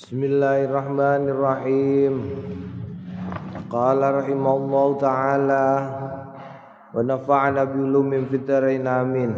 Bismillahirrahmanirrahim. 0.00 2.24
Qala 3.68 4.24
rahimallahu 4.24 4.96
taala 4.96 5.92
wa 6.88 7.04
nafa'ana 7.04 7.68
bi 7.68 7.84
ulumin 7.84 8.24
fitarain 8.32 8.88
amin. 8.88 9.36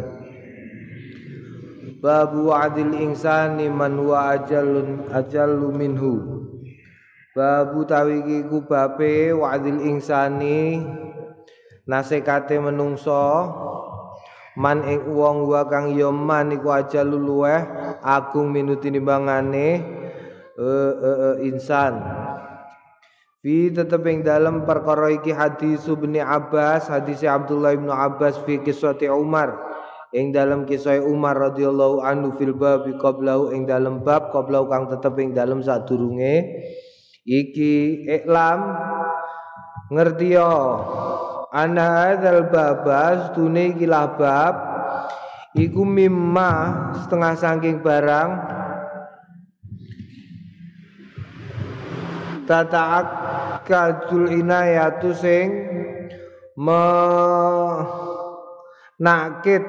Babu 1.99 2.55
wa'dil 2.55 2.95
insani 2.95 3.67
man 3.67 3.99
huwa 3.99 4.39
ajalun 4.39 5.11
ajallu 5.11 5.75
minhu. 5.75 6.47
Babu 7.35 7.83
tawiki 7.83 8.47
ku 8.47 8.63
bape 8.63 9.35
wa'dil 9.35 9.83
insani 9.83 10.79
nasekate 11.83 12.55
menungso 12.63 13.51
man 14.55 14.79
ing 14.87 15.11
wong 15.11 15.43
wa 15.43 15.67
kang 15.67 15.91
ya 15.91 16.07
man 16.07 16.55
iku 16.55 16.71
ajalul 16.71 17.19
luweh 17.19 17.67
agung 17.99 18.47
minuti 18.47 18.95
nimbangane 18.95 19.99
uh, 20.57 20.93
uh, 20.93 21.17
uh, 21.33 21.35
insan. 21.41 21.97
Fi 23.43 23.67
tetep 23.75 24.07
ing 24.07 24.23
dalem 24.23 24.63
perkara 24.63 25.11
iki 25.11 25.35
hadis 25.35 25.83
Ibnu 25.83 26.15
Abbas 26.23 26.87
hadis 26.87 27.27
Abdullah 27.27 27.75
bin 27.75 27.91
Abbas 27.91 28.39
fi 28.47 28.63
kisah 28.63 28.95
Umar. 29.11 29.59
Ing 30.15 30.31
dalam 30.31 30.63
kisah 30.63 31.03
Umar 31.03 31.35
radhiyallahu 31.35 32.05
anhu 32.05 32.37
fil 32.39 32.55
bab 32.55 32.87
qablahu 32.87 33.51
ing 33.51 33.67
dalam 33.67 33.99
bab 34.05 34.31
qablahu 34.31 34.71
kang 34.71 34.87
tetep 34.87 35.17
ing 35.19 35.35
dalam 35.35 35.59
sadurunge. 35.59 36.63
Iki 37.27 38.07
iklam 38.07 38.77
ngerti 39.91 40.39
yo? 40.39 40.53
Ana 41.51 42.13
hadzal 42.13 42.47
babas 42.47 43.35
tune 43.35 43.75
iki 43.75 43.89
bab. 43.91 44.55
Iku 45.53 45.83
mimma 45.83 46.51
setengah 47.03 47.33
saking 47.37 47.83
barang 47.83 48.52
tataak 52.43 53.07
kajul 53.67 54.31
inayatu 54.31 55.11
sing 55.15 55.47
me 56.59 56.85
nakit 58.99 59.63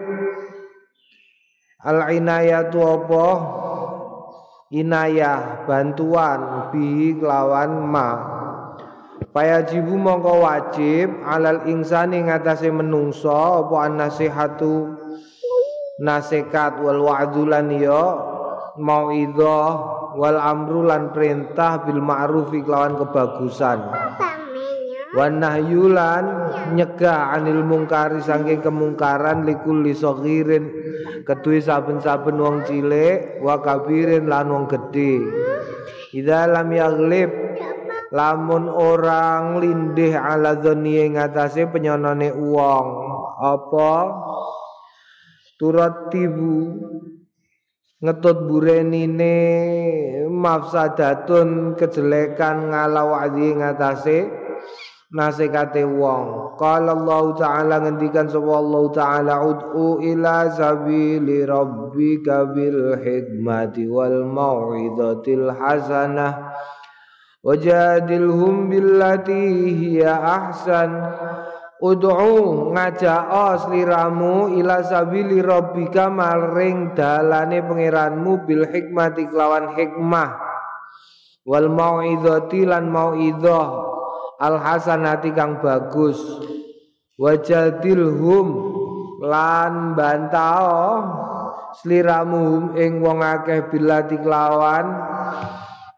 al 1.84 2.08
inayatu 2.11 2.78
apa? 2.80 3.27
Inayah 4.75 5.70
bantuan 5.70 6.72
bi 6.75 7.14
kelawan 7.14 7.86
ma. 7.86 8.11
Payajibu 9.30 9.95
mongko 9.95 10.42
wajib 10.42 11.14
alal 11.22 11.67
insani 11.70 12.27
ngatasé 12.27 12.75
menungso 12.75 13.30
apa 13.30 13.86
nasihatu 13.91 14.95
nasihat 16.02 16.78
wal 16.83 17.06
wa'dulan 17.06 17.70
ya 17.70 18.33
mauidhah 18.78 19.70
wal 20.14 20.39
amru 20.39 20.86
lan 20.86 21.11
perintah 21.14 21.83
bil 21.83 22.03
ma'ruf 22.03 22.50
kelawan 22.50 22.98
kebagusan. 22.98 23.78
Wan 25.14 25.39
nahyulan 25.39 26.27
nyegah 26.75 27.39
anil 27.39 27.62
mungkari 27.62 28.19
saking 28.19 28.58
kemungkaran 28.67 29.47
likul 29.47 29.86
lisoghirin 29.86 30.67
kedue 31.22 31.62
saben-saben 31.62 32.34
wong 32.34 32.67
cilik 32.67 33.39
wa 33.39 33.62
kabirin 33.62 34.27
lan 34.27 34.50
wong 34.50 34.67
gedhe. 34.67 35.22
Idza 36.11 36.50
lam 36.50 36.67
yaghlib 36.75 37.30
lamun 38.11 38.67
orang 38.67 39.62
lindih 39.62 40.19
ala 40.19 40.58
dhani 40.58 41.14
ngatasé 41.14 41.70
penyonone 41.70 42.34
wong. 42.34 42.86
Apa? 43.39 43.95
Turatibu 45.55 46.58
ngetut 48.03 48.50
burenine 48.50 49.37
mafsadatun 50.27 51.78
kejelekan 51.78 52.75
ngalau 52.75 53.14
adi 53.14 53.55
ngatasé 53.55 54.19
nasekate 55.14 55.86
wong. 55.86 56.59
Qala 56.59 56.98
Allah 56.98 57.25
taala 57.39 57.77
ngendikan 57.86 58.27
sapa 58.27 58.59
Allah 58.59 58.85
taala 58.91 59.35
ud'u 59.46 60.02
ila 60.02 60.51
sabili 60.51 61.46
rabbika 61.46 62.51
bil 62.51 62.98
hikmati 62.98 63.86
wal 63.86 64.27
mau'izatil 64.27 65.55
hasanah 65.55 66.51
wajadilhum 67.47 68.73
billati 68.73 69.42
hiya 69.77 70.18
ahsan 70.18 70.91
Ud'u 71.84 72.72
ngajak 72.72 73.28
sliramu 73.68 74.56
ila 74.56 74.80
sabili 74.80 75.45
rabbika 75.45 76.08
maring 76.08 76.96
dalane 76.96 77.61
pangeranmu 77.61 78.48
bil 78.48 78.64
hikmati 78.64 79.28
kelawan 79.28 79.77
hikmah. 79.77 80.33
Wal 81.44 81.68
mau'izati 81.68 82.64
lan 82.64 82.89
mau'izah. 82.89 83.68
Al 84.40 84.56
hasanati 84.64 85.36
kang 85.36 85.61
bagus. 85.61 86.17
Wajadilhum 87.20 88.48
lan 89.20 89.92
bantao. 89.92 91.05
Sliramu 91.84 92.73
ing 92.80 93.05
wong 93.05 93.20
akeh 93.20 93.68
bilati 93.68 94.17
kelawan 94.24 94.89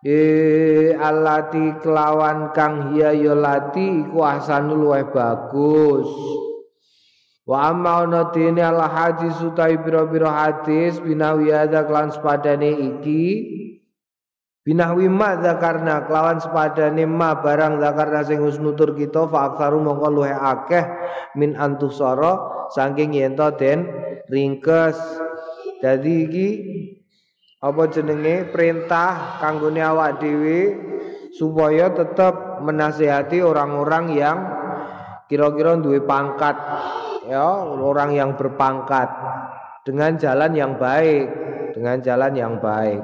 e 0.05 0.93
alati 0.93 1.81
kelawan 1.81 2.53
kang 2.53 2.93
hiya 2.93 3.17
ya 3.17 3.35
lati 3.37 4.05
iku 4.05 4.21
ahsanul 4.21 4.91
luwih 4.91 5.09
bagus. 5.09 6.11
Wa 7.47 7.71
amma 7.71 8.03
ana 8.03 8.35
dene 8.35 8.59
al 8.59 8.83
hadis 8.83 9.39
utai 9.39 9.79
pira-pira 9.79 10.35
hadis 10.35 10.99
binawi 10.99 11.55
ada 11.55 11.87
kelan 11.87 12.11
sepadane 12.11 12.75
iki. 12.75 13.55
Binawi 14.67 15.07
ma 15.07 15.39
zakarna 15.39 16.11
kelawan 16.11 16.43
sepadane 16.43 17.07
ma 17.07 17.39
barang 17.39 17.79
zakarna 17.79 18.27
sing 18.27 18.43
wis 18.43 18.59
nutur 18.59 18.99
kita 18.99 19.31
fa 19.31 19.55
aksaru 19.55 19.79
mongko 19.79 20.11
luwih 20.11 20.35
akeh 20.35 20.83
min 21.39 21.55
antusara 21.55 22.67
saking 22.75 23.15
yen 23.15 23.39
den 23.39 23.87
ringkes. 24.27 24.99
Dadi 25.79 26.27
iki 26.27 26.49
apa 27.67 27.83
jenenge? 27.91 28.47
Perintah 28.49 29.43
kanggone 29.43 29.83
awak 29.83 30.23
dhewe 30.23 30.61
supaya 31.35 31.91
tetap 31.91 32.63
menasehati 32.63 33.43
orang-orang 33.43 34.05
yang 34.15 34.39
kira-kira 35.27 35.75
duwe 35.75 36.03
pangkat. 36.07 36.55
Ya 37.27 37.43
orang 37.67 38.15
yang 38.15 38.39
berpangkat 38.39 39.11
dengan 39.83 40.15
jalan 40.15 40.55
yang 40.55 40.79
baik 40.79 41.27
dengan 41.75 41.99
jalan 41.99 42.33
yang 42.39 42.55
baik. 42.63 43.03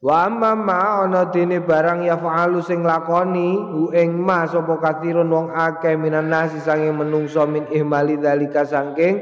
Wa 0.00 0.30
amma 0.30 0.54
ma 0.54 1.02
ana 1.02 1.26
dene 1.34 1.58
barang 1.58 2.06
ya 2.06 2.14
fa'alu 2.14 2.62
sing 2.62 2.86
lakoni 2.86 3.58
hu 3.58 3.90
ing 3.90 4.14
ma 4.14 4.46
sapa 4.46 4.78
kathirun 4.78 5.26
wong 5.26 5.50
akeh 5.50 5.98
minan 5.98 6.30
nasi 6.30 6.62
sange 6.62 6.94
menungso 6.94 7.42
min 7.48 7.66
ihmali 7.74 8.20
dalika 8.20 8.62
saking 8.62 9.18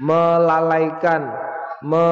melalaikan 0.00 1.28
me 1.82 2.06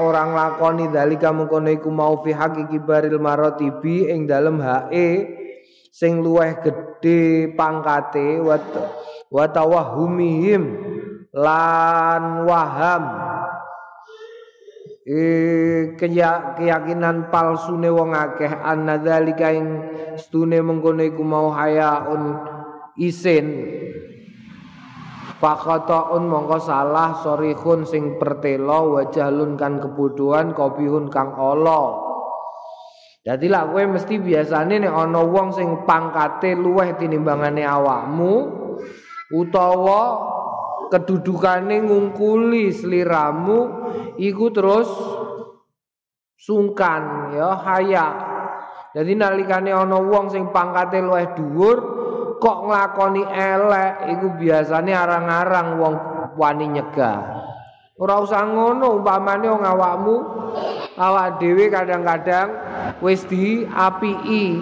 orang 0.00 0.32
lakoni 0.32 0.88
dalika 0.88 1.30
mengkono 1.30 1.68
iku 1.68 1.92
mau 1.92 2.20
fi 2.24 2.32
hakiki 2.32 2.80
baril 2.80 3.20
maratibi 3.20 4.08
ing 4.08 4.24
dalem 4.24 4.60
hae 4.60 5.08
sing 5.92 6.20
luweh 6.24 6.56
gedhe 6.60 7.52
pangkate 7.56 8.40
wa 9.32 9.44
tawahumihim 9.48 10.62
lan 11.36 12.48
waham. 12.48 13.04
E 15.06 15.22
keyakinan 15.94 17.30
palsune 17.30 17.86
wong 17.94 18.10
akeh 18.10 18.50
annadzalika 18.50 19.54
ing 19.54 19.68
stune 20.18 20.58
mengkono 20.58 21.06
iku 21.06 21.22
mau 21.22 21.54
hayaun 21.54 22.42
isin 22.98 23.46
Fakataun 25.36 26.32
mongko 26.32 26.56
salah 26.56 27.20
sorihun 27.20 27.84
sing 27.84 28.16
pertelo 28.16 28.96
wajahlun 28.96 29.60
kan 29.60 29.76
kebodohan 29.84 30.56
kopihun 30.56 31.12
kang 31.12 31.36
olo. 31.36 32.08
Jadi 33.20 33.50
lah 33.50 33.68
kowe 33.68 33.84
mesti 33.84 34.16
biasane 34.22 34.80
nek 34.80 34.94
ana 34.96 35.20
wong 35.20 35.52
sing 35.52 35.84
pangkate 35.84 36.56
luweh 36.56 36.96
tinimbangane 36.96 37.66
awakmu 37.66 38.34
utawa 39.34 40.02
kedudukane 40.88 41.82
ngungkuli 41.84 42.70
sliramu 42.70 43.58
iku 44.16 44.46
terus 44.54 44.88
sungkan 46.38 47.34
ya 47.34 47.58
haya. 47.60 48.06
Jadi 48.94 49.12
nalikane 49.18 49.74
ana 49.74 50.00
wong 50.00 50.32
sing 50.32 50.48
pangkate 50.48 51.02
luweh 51.04 51.34
dhuwur 51.36 51.95
kok 52.38 52.58
nglakoni 52.68 53.22
elek 53.24 53.92
iku 54.16 54.26
biasane 54.36 54.92
arang-arang 54.92 55.80
wong 55.80 55.94
wani 56.36 56.66
nyegah. 56.76 57.20
Ora 57.96 58.20
usah 58.20 58.44
ngono 58.44 59.00
umpamane 59.00 59.46
wong 59.48 59.64
awakmu 59.64 60.16
awak 61.00 61.40
dhewe 61.40 61.72
kadang-kadang 61.72 62.48
wis 63.00 63.24
diapiki. 63.24 64.60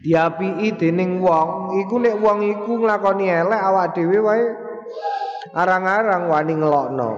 Diapiki 0.00 0.80
dening 0.80 1.20
wong, 1.20 1.76
iku 1.84 2.00
nek 2.00 2.16
wong 2.24 2.40
iku 2.46 2.80
nglakoni 2.80 3.28
elek 3.28 3.60
awak 3.60 3.92
dhewe 3.92 4.18
wae 4.22 4.46
arang-arang 5.52 6.30
wani 6.30 6.54
ngelokno. 6.56 7.12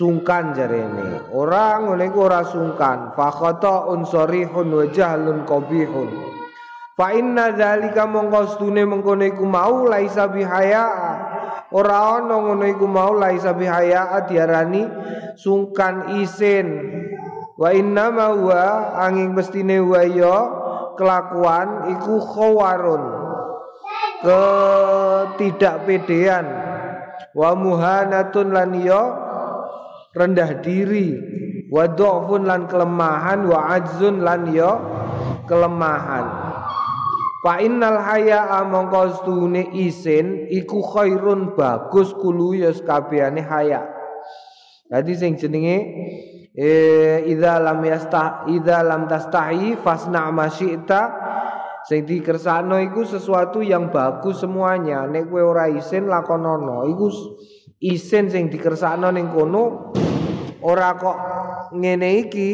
sungkan 0.00 0.56
jarene 0.56 1.28
ora 1.36 1.76
ngene 1.76 2.08
ora 2.16 2.40
sungkan 2.40 3.12
fa 3.12 3.28
khata 3.28 3.92
unsarihun 3.92 4.72
wa 4.72 4.88
jahlun 4.88 5.44
qabihun 5.44 6.39
fa 6.98 7.14
inna 7.14 7.54
dzalika 7.54 8.06
mongko 8.06 8.46
stune 8.56 8.84
mengkono 8.86 9.24
iku 9.26 9.44
mau 9.46 9.86
laisa 9.86 10.28
bihaya. 10.30 10.86
Ora 11.70 12.18
ana 12.18 12.34
ngono 12.34 12.66
iku 12.66 12.90
mau 12.90 13.14
laisa 13.14 13.54
bihaya 13.54 14.26
diarani 14.26 14.90
sungkan 15.38 16.18
isin. 16.18 16.66
Wa 17.54 17.70
inna 17.70 18.10
ma 18.10 18.34
wa 18.34 18.98
angin 18.98 19.30
mestine 19.36 19.78
wa 19.78 20.02
ya 20.02 20.50
kelakuan 20.98 21.94
iku 21.94 22.18
khawarun 22.18 23.02
ketidakpedean. 24.26 26.46
Wa 27.30 27.54
muhanatun 27.54 28.50
lan 28.50 28.74
ya 28.74 29.02
rendah 30.10 30.58
diri. 30.58 31.14
Wa 31.70 31.86
lan 32.42 32.66
kelemahan. 32.66 33.46
Wa 33.46 33.78
ajzun 33.78 34.26
lan 34.26 34.50
ya 34.50 34.74
kelemahan 35.46 36.39
Fa 37.40 37.56
innal 37.56 38.04
haya 38.04 38.44
mongko 38.68 39.16
stune 39.16 39.72
isin 39.72 40.44
iku 40.52 40.84
khairun 40.84 41.56
bagus 41.56 42.12
kulu 42.12 42.52
ya 42.52 42.68
kabehane 42.76 43.40
haya. 43.40 43.80
Dadi 44.92 45.16
sing 45.16 45.40
jenenge 45.40 45.76
eh 46.52 47.24
idza 47.24 47.56
lam 47.56 47.80
yastah 47.80 48.44
idza 48.44 48.84
lam 48.84 49.08
tastahi 49.08 49.80
fasna 49.80 50.28
ma 50.28 50.52
syi'ta 50.52 51.02
sing 51.88 52.04
dikersakno 52.04 52.76
iku 52.76 53.08
sesuatu 53.08 53.64
yang 53.64 53.88
bagus 53.88 54.44
semuanya. 54.44 55.08
Nek 55.08 55.32
kowe 55.32 55.40
ora 55.40 55.64
isin 55.72 56.12
lakonono. 56.12 56.84
Iku 56.92 57.08
isin 57.80 58.28
sing 58.28 58.52
dikersakno 58.52 59.08
ning 59.08 59.32
kono 59.32 59.96
ora 60.60 60.92
kok 60.92 61.18
ngene 61.72 62.28
iki 62.28 62.50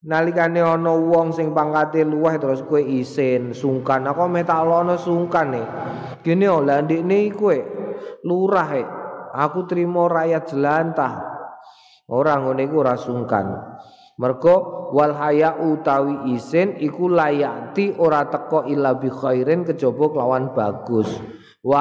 nalikane 0.00 0.64
ana 0.64 0.96
wong 0.96 1.36
sing 1.36 1.52
pangkate 1.52 2.08
luwih 2.08 2.40
terus 2.40 2.64
kowe 2.64 2.80
isin 2.80 3.52
sungkan. 3.52 4.08
Aku 4.08 4.24
metalono 4.32 4.96
sungkan 4.96 5.52
nih 5.52 5.66
gini 6.24 6.48
oh 6.48 6.64
lah 6.64 6.80
ndekne 6.84 7.32
kowe 7.36 7.56
lurah 8.24 8.70
e. 8.76 8.84
Aku 9.30 9.68
trimo 9.70 10.10
rakyat 10.10 10.50
jelantah. 10.50 11.12
Orang 12.10 12.50
ngene 12.50 12.66
iku 12.66 12.82
ora 12.82 12.98
sungkan. 12.98 13.46
Mergo 14.18 14.90
wal 14.90 15.14
haya 15.14 15.54
utawi 15.54 16.34
isin 16.34 16.74
iku 16.82 17.06
layati 17.06 17.94
ora 17.94 18.26
teko 18.26 18.66
illa 18.66 18.98
bi 18.98 19.06
khairin 19.06 19.62
kejaba 19.62 20.10
kelawan 20.10 20.50
bagus. 20.50 21.06
Wa 21.62 21.78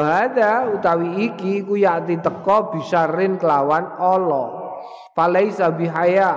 hada 0.00 0.72
utawi 0.72 1.28
iki 1.28 1.60
iku 1.60 1.76
yati 1.76 2.16
teko 2.16 2.72
bisarin 2.72 3.36
kelawan 3.36 3.84
Allah. 4.00 4.72
Falaisa 5.12 5.68
bihaya 5.76 6.30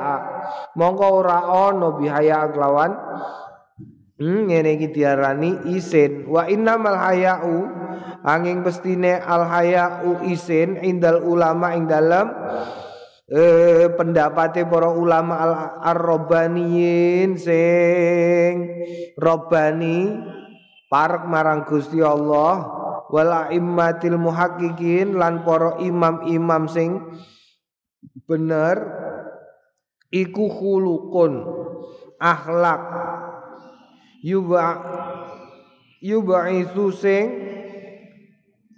mongko 0.77 1.05
ora 1.23 1.39
ana 1.69 1.95
bihaya 1.97 2.49
kelawan 2.53 2.91
Hmm, 4.19 4.51
ngene 4.51 4.75
iki 4.75 4.91
diarani 4.91 5.71
isin. 5.71 6.27
Wa 6.27 6.43
innamal 6.51 6.91
haya'u 6.91 7.55
angin 8.27 8.67
pestine 8.67 9.15
al 9.15 9.47
haya'u 9.47 10.27
isin 10.27 10.75
indal 10.83 11.23
ulama 11.23 11.71
ing 11.71 11.87
dalam 11.87 12.27
eh, 13.31 13.87
pendapatnya 13.95 14.67
para 14.67 14.91
ulama 14.91 15.39
ar-robbaniyin 15.87 17.39
sing 17.39 18.83
robbani 19.15 20.19
parek 20.91 21.23
marang 21.23 21.63
Gusti 21.63 22.03
Allah 22.03 22.67
wala 23.07 23.47
immatil 23.55 24.19
muhaqqiqin 24.19 25.15
lan 25.15 25.47
para 25.47 25.79
imam-imam 25.79 26.67
sing 26.67 27.07
bener 28.27 28.98
iku 30.13 30.45
khuluqun 30.49 31.33
akhlak. 32.19 32.81
Yuba 34.19 34.65
yubaisu 36.03 36.91
sing 36.91 37.25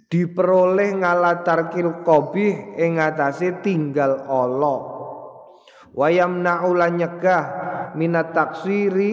diperoleh 0.06 1.02
ngalatarkil 1.02 2.06
qabih 2.06 2.78
ing 2.78 3.02
atase 3.02 3.58
tinggal 3.64 4.22
Allah 4.28 4.78
wayam 5.96 6.44
na'ulan 6.44 7.00
nyegah 7.00 7.44
minat 7.96 8.30
taksiri 8.36 9.12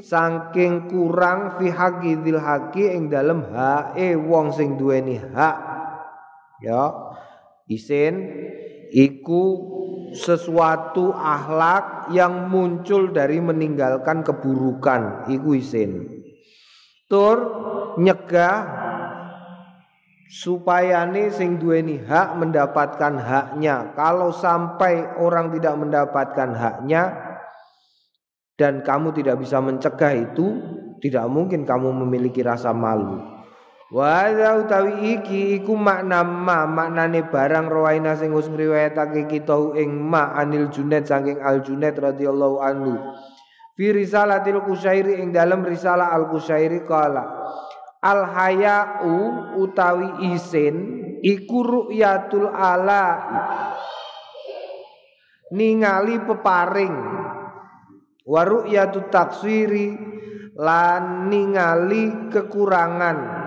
saking 0.00 0.90
kurang 0.90 1.60
fi 1.60 1.70
haqi 1.70 2.18
dzil 2.20 2.40
haqi 2.40 2.92
ing 2.92 3.12
dalem 3.12 3.46
hae 3.52 4.16
wong 4.16 4.50
sing 4.54 4.80
duweni 4.80 5.20
hak. 5.20 5.56
Ya 6.60 6.92
isin 7.72 8.20
iku 8.92 9.44
sesuatu 10.14 11.14
akhlak 11.14 12.10
yang 12.14 12.50
muncul 12.50 13.10
dari 13.14 13.38
meninggalkan 13.38 14.26
keburukan 14.26 15.30
iku 15.30 15.54
isin 15.54 16.06
tur 17.10 17.38
nyegah 17.98 18.90
supaya 20.30 21.02
nih 21.10 21.34
sing 21.34 21.58
duweni 21.58 21.98
hak 21.98 22.38
mendapatkan 22.38 23.18
haknya. 23.18 23.90
Kalau 23.98 24.30
sampai 24.30 25.18
orang 25.18 25.50
tidak 25.58 25.74
mendapatkan 25.74 26.50
haknya 26.54 27.02
dan 28.54 28.86
kamu 28.86 29.10
tidak 29.10 29.42
bisa 29.42 29.58
mencegah 29.58 30.14
itu, 30.14 30.46
tidak 31.02 31.26
mungkin 31.26 31.66
kamu 31.66 31.90
memiliki 32.06 32.46
rasa 32.46 32.70
malu. 32.70 33.39
Wa 33.90 34.30
utawi 34.54 35.18
iki 35.18 35.58
iku 35.58 35.74
makna 35.74 36.22
ma 36.22 36.62
maknane 36.62 37.26
barang 37.26 37.66
rawaina 37.66 38.14
sing 38.14 38.30
wis 38.30 38.46
ngriwayatake 38.46 39.26
kita 39.26 39.74
ing 39.82 39.98
ma 39.98 40.30
anil 40.38 40.70
Junaid 40.70 41.10
saking 41.10 41.42
Al 41.42 41.66
Junaid 41.66 41.98
radhiyallahu 41.98 42.62
anhu. 42.62 42.94
Fi 43.74 43.90
risalatil 43.90 44.62
Qusyairi 44.62 45.18
ing 45.18 45.34
dalam 45.34 45.66
risalah 45.66 46.14
Al 46.14 46.30
Qusyairi 46.30 46.86
kala 46.86 47.40
al 48.00 48.24
hayau 48.32 49.60
utawi 49.60 50.32
isin 50.32 50.76
iku 51.20 51.60
ru'yatul 51.60 52.48
ala 52.48 53.06
ningali 55.52 56.16
peparing 56.24 56.96
wa 58.24 58.42
ru'yatut 58.46 59.12
taksiri 59.12 59.88
lan 60.56 61.28
ningali 61.28 62.32
kekurangan 62.32 63.39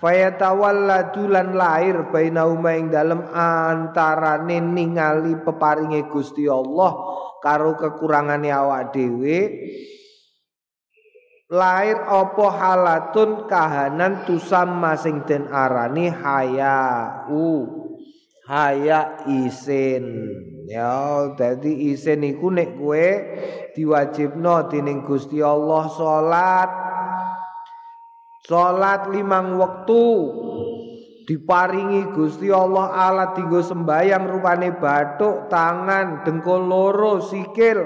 fayatawalladu 0.00 1.28
lan 1.28 1.54
lahir 1.54 2.08
bainauma 2.08 2.74
ing 2.74 2.88
dalem 2.88 3.20
antarane 3.30 4.58
ningali 4.58 5.36
peparinge 5.44 6.08
Gusti 6.08 6.48
Allah 6.48 6.92
karo 7.44 7.76
kekurangane 7.76 8.48
awak 8.48 8.96
dhewe. 8.96 9.38
Lair 11.50 11.98
opo 12.06 12.46
halatun 12.46 13.50
kahanan 13.50 14.22
tusam 14.22 14.78
masing 14.78 15.26
den 15.26 15.50
arani 15.50 16.06
haya 16.06 17.26
u 17.26 17.66
haya 18.46 19.26
isin. 19.26 20.06
Ya 20.70 21.26
dadi 21.34 21.90
isin 21.90 22.22
iku 22.22 22.54
nek 22.54 22.78
kowe 22.78 23.06
diwajibno 23.74 24.70
dening 24.70 25.02
Gusti 25.02 25.42
Allah 25.42 25.90
salat 25.90 26.70
salat 28.50 29.06
limang 29.14 29.54
wektu. 29.54 30.06
Diparingi 31.30 32.10
Gusti 32.10 32.50
Allah 32.50 32.90
alat 32.90 33.38
dienggo 33.38 33.62
sembayang 33.62 34.26
rupane 34.26 34.74
bathuk 34.74 35.46
tangan 35.46 36.26
dengkul 36.26 36.66
loro 36.66 37.22
sikil. 37.22 37.78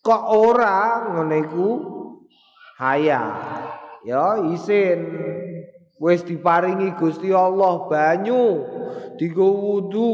Kok 0.00 0.24
ora? 0.32 1.04
Ngene 1.12 1.36
iku. 1.44 1.70
Haya. 2.80 3.20
Ya 4.08 4.40
isin. 4.48 5.04
Wis 6.00 6.24
diparingi 6.24 6.96
Gusti 6.96 7.28
Allah 7.28 7.84
banyu 7.92 8.64
digo 9.20 9.52
wudu. 9.52 10.12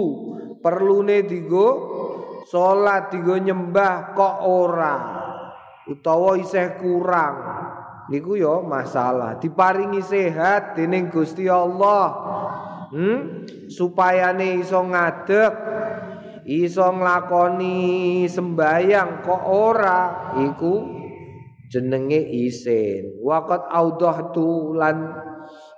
Perlune 0.58 1.22
digo 1.22 1.68
salat 2.50 3.14
digo 3.14 3.38
nyembah. 3.38 4.18
Kok 4.18 4.36
ora? 4.42 4.94
Utawa 5.86 6.34
isih 6.42 6.74
kurang 6.82 7.61
niku 8.10 8.38
ya 8.38 8.62
masalah. 8.64 9.38
Diparingi 9.38 10.02
sehat 10.02 10.74
dening 10.74 11.12
Gusti 11.12 11.46
Allah. 11.46 12.06
Hmm? 12.92 13.46
Supayane 13.70 14.60
iso 14.60 14.82
ngadeg 14.84 15.52
iso 16.48 16.86
nglakoni 16.92 18.24
sembayang 18.26 19.22
kok 19.22 19.42
ora? 19.48 20.00
Iku 20.38 20.74
jenenge 21.72 22.20
isin. 22.20 23.22
Waqat 23.22 23.70
audahtu 23.70 24.76
lan 24.76 25.16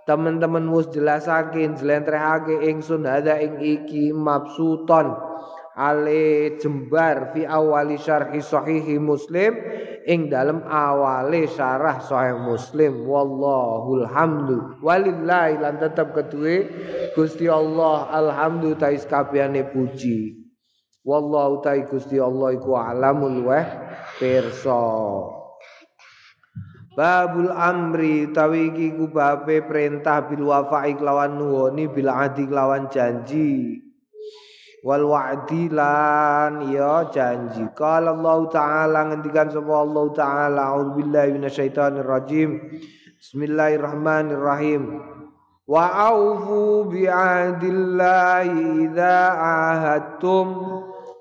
teman-teman 0.04 0.69
wis 0.75 0.90
jelasake 0.93 1.64
jlentrehake 1.81 2.69
ingsun 2.69 3.09
ada 3.09 3.40
ing 3.40 3.62
iki 3.62 4.12
mabsuton 4.12 5.16
ale 5.75 6.54
jembar 6.62 7.35
fi 7.35 7.43
awali 7.43 7.99
syarhi 7.99 8.38
sahihi 8.38 9.02
muslim 9.02 9.59
ing 10.07 10.31
dalam 10.31 10.62
awale 10.62 11.50
syarah 11.50 11.99
sahih 11.99 12.38
muslim. 12.38 13.04
Wallahul 13.04 14.07
hamdu. 14.07 14.78
Walillahi 14.78 15.59
lan 15.59 15.83
tetep 15.83 16.14
kedue 16.14 16.71
Gusti 17.19 17.50
Allah 17.50 18.07
alhamdulillah 18.14 18.78
tais 18.78 19.02
kabehane 19.04 19.66
puji. 19.75 20.47
Wallahu 21.04 21.61
ta'ala 21.61 21.85
Gusti 21.85 22.16
Allah 22.16 22.57
iku 22.57 22.81
alamul 22.81 23.45
weh 23.45 23.66
pirsa. 24.16 24.87
Babul 26.95 27.50
amri 27.50 28.31
tawi 28.31 28.71
iki 28.71 28.95
ku 28.95 29.11
babe 29.11 29.66
perintah 29.66 30.25
bil 30.31 30.49
wafa'i 30.49 30.95
kelawan 30.95 31.37
nuhoni 31.37 31.90
bil 31.90 32.07
adi 32.07 32.47
kelawan 32.47 32.87
janji 32.87 33.83
wal 34.84 35.08
wa'di 35.08 35.72
lan 35.72 36.68
ya 36.68 37.08
janji. 37.08 37.64
Qala 37.72 38.12
Allah 38.12 38.38
taala 38.52 39.00
ngendikan 39.08 39.48
sapa 39.48 39.80
Allah 39.80 40.06
taala. 40.12 40.62
Auzubillahi 40.76 41.32
minasyaitonir 41.40 42.04
rajim 42.04 42.60
bismillahirrahmanirrahim. 43.16 45.00
Wa 45.64 46.12
aufu 46.12 46.92
bi 46.92 47.08
ahdillahi 47.08 48.84
idza 48.84 49.16
ahadtum. 49.32 50.52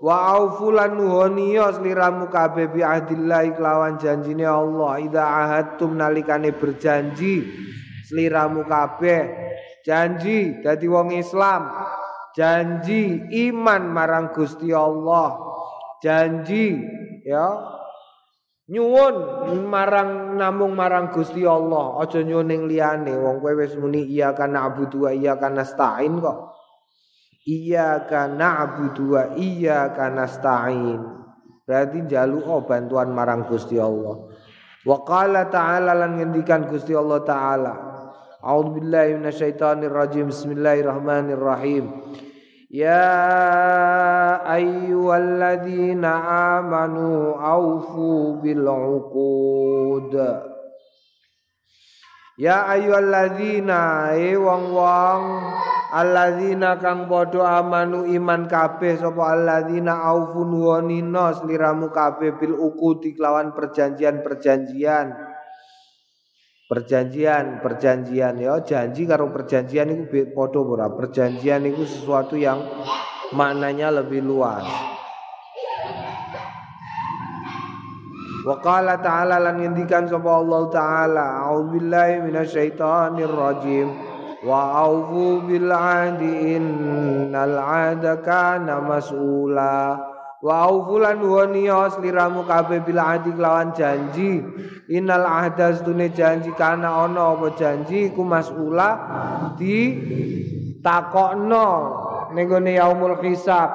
Wa 0.04 0.36
aufulan 0.36 1.00
nuhoniya 1.00 1.80
sliramu 1.80 2.28
kabeh 2.28 2.68
bi 2.68 2.84
ahdillahi 2.84 3.56
kelawan 3.56 3.96
janjine 3.96 4.44
Allah. 4.44 5.00
Ida 5.00 5.24
ahadtum 5.24 5.96
nalikane 5.96 6.52
berjanji 6.52 7.48
sliramu 8.12 8.68
kabeh. 8.68 9.24
Janji 9.88 10.60
dadi 10.60 10.88
wong 10.92 11.16
Islam 11.16 11.72
janji 12.34 13.22
iman 13.50 13.90
marang 13.90 14.34
Gusti 14.34 14.74
Allah 14.74 15.38
janji 16.02 16.78
ya 17.24 17.48
nyuwun 18.70 19.16
marang 19.70 20.36
namung 20.36 20.74
marang 20.74 21.14
Gusti 21.14 21.46
Allah 21.46 22.02
aja 22.02 22.20
nyuwun 22.20 22.50
ning 22.50 22.62
liyane 22.66 23.14
wong 23.16 23.40
kowe 23.40 23.54
wis 23.56 23.78
muni 23.78 24.06
iya 24.10 24.34
kana 24.34 24.68
abudu 24.68 25.06
wa 25.08 25.12
iya 25.14 25.38
kana 25.38 25.62
stain 25.64 26.18
kok 26.20 26.54
Iyyaka 27.44 28.32
na'budu 28.32 29.20
wa 29.20 29.36
iyyaka 29.36 30.08
nasta'in. 30.08 31.00
Berarti 31.68 32.08
jalu 32.08 32.40
oh 32.40 32.64
bantuan 32.64 33.12
marang 33.12 33.44
Gusti 33.44 33.76
Allah. 33.76 34.32
Wa 34.88 35.04
qala 35.04 35.52
ta'ala 35.52 35.92
lan 35.92 36.20
ngendikan 36.20 36.72
Gusti 36.72 36.96
Allah 36.96 37.20
taala. 37.28 37.74
A'udzu 38.44 38.76
billahi 38.76 39.16
minasyaitonir 39.24 39.96
rajim. 39.96 40.28
Bismillahirrahmanirrahim. 40.28 41.96
Ya 42.68 43.08
ayyuhalladzina 44.44 46.12
amanu 46.60 47.40
aufu 47.40 48.44
bil 48.44 48.68
uqud. 48.68 50.12
Ya 52.36 52.68
ayyuhalladzina 52.68 54.12
e 54.20 54.36
wong-wong 54.36 55.24
alladzina 55.96 56.76
kang 56.84 57.08
padha 57.08 57.64
amanu 57.64 58.04
iman 58.12 58.52
kabeh 58.52 59.00
sapa 59.00 59.40
alladzina 59.40 60.04
aufun 60.04 60.52
wanina 60.52 61.32
sliramu 61.32 61.96
kabeh 61.96 62.36
bil 62.36 62.60
uqudi 62.60 63.16
kelawan 63.16 63.56
perjanjian-perjanjian 63.56 65.23
perjanjian 66.74 67.62
perjanjian 67.62 68.42
ya. 68.42 68.58
Janji 68.66 69.06
karo 69.06 69.30
perjanjian 69.30 69.94
iku 69.94 70.34
padha 70.34 70.60
ora? 70.66 70.90
Perjanjian 70.90 71.70
itu 71.70 71.86
sesuatu 71.86 72.34
yang 72.34 72.66
maknanya 73.38 73.94
lebih 74.02 74.26
luas. 74.26 74.66
Wa 78.44 78.58
qala 78.60 79.00
ta'ala 79.00 79.38
lan 79.40 79.62
ngendikan 79.62 80.10
sapa 80.10 80.28
Allah 80.28 80.68
taala 80.74 81.26
a'udzubillahi 81.46 82.26
minasyaitonir 82.26 83.30
rajim. 83.30 83.88
Wa 84.44 84.84
aufu 84.84 85.46
bil 85.48 85.72
adi 85.72 86.60
innal 86.60 87.56
ada 87.56 88.20
kana 88.20 88.84
mas'ula 88.84 90.13
wa 90.44 90.68
aufu 90.68 91.00
lan 91.00 91.24
waniya 91.24 91.88
sliramu 91.96 92.44
kabeh 92.44 92.84
bil 92.84 93.00
adi 93.00 93.32
kelawan 93.32 93.72
janji. 93.72 94.44
Innal 94.92 95.24
ahda 95.24 95.72
stune 95.80 96.12
janji 96.12 96.52
kana 96.60 97.08
ana 97.08 97.32
apa 97.32 97.56
janji 97.56 98.12
ku 98.12 98.28
mas'ula 98.28 98.90
di 99.56 99.80
takokno 100.84 101.68
ning 102.36 102.52
gone 102.52 102.76
yaumul 102.76 103.16
hisab. 103.24 103.72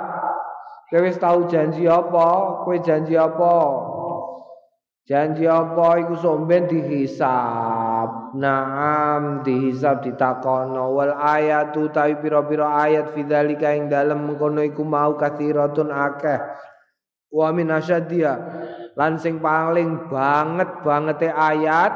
Wis 0.92 1.16
tau 1.16 1.48
janji 1.48 1.88
apa? 1.88 2.64
Kowe 2.64 2.76
janji 2.84 3.16
apa? 3.16 3.56
Janji 5.08 5.48
apa 5.48 6.04
iku 6.04 6.20
somben 6.20 6.68
dihisab 6.68 7.87
naam 8.36 9.40
dihisab 9.46 10.02
ditakono 10.04 10.92
wal 10.92 11.14
ayatu 11.14 11.88
tawi 11.88 12.20
pira-pira 12.20 12.84
ayat 12.84 13.16
fidzalika 13.16 13.72
ing 13.72 13.88
dalem 13.88 14.28
mengkono 14.28 14.60
iku 14.62 14.84
mau 14.84 15.16
kathiratun 15.16 15.88
akeh. 15.88 16.68
Wa 17.28 17.52
min 17.52 17.68
asyadia 17.68 18.40
lan 18.96 19.20
sing 19.20 19.36
paling 19.38 20.08
banget 20.08 20.80
bangete 20.80 21.28
ayat 21.28 21.92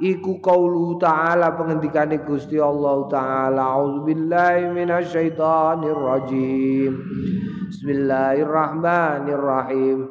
iku 0.00 0.40
qaulu 0.42 0.98
ta'ala 0.98 1.54
pengendikane 1.54 2.18
Gusti 2.26 2.58
Allah 2.58 3.06
taala. 3.06 3.62
Auzubillahi 3.78 4.66
minasyaitonir 4.72 5.94
rajim 5.94 6.98
bismillahirrahmanirrahim 7.70 10.10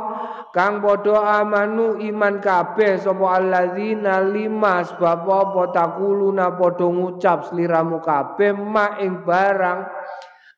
kang 0.51 0.83
padha 0.83 1.39
amanu 1.39 1.95
iman 1.95 2.43
kabeh 2.43 2.99
sapa 2.99 3.39
alladzina 3.39 4.19
lima 4.19 4.83
sebab 4.83 5.23
apa 5.23 5.71
takuluna 5.71 6.59
padha 6.59 6.87
ngucap 6.91 7.47
sliramu 7.47 8.03
kabeh 8.03 8.51
ma 8.51 8.99
ing 8.99 9.23
barang. 9.23 9.79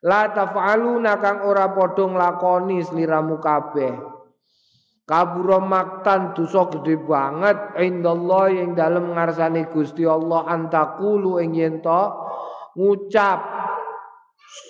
La 0.04 0.28
tafaluna 0.36 1.16
kang 1.22 1.46
ora 1.48 1.72
padha 1.72 2.10
nglakoni 2.10 2.82
sliramu 2.84 3.38
kabeh. 3.38 3.94
Kabura 5.04 5.62
maktan 5.62 6.34
dosa 6.34 6.68
gede 6.74 6.98
banget. 6.98 7.78
Indallah 7.80 8.50
ing 8.50 8.74
dalem 8.74 9.14
ngarsane 9.14 9.70
Gusti 9.70 10.04
Allah 10.10 10.48
antakulu 10.50 11.38
ing 11.38 11.54
yen 11.54 11.80
ngucap 12.74 13.40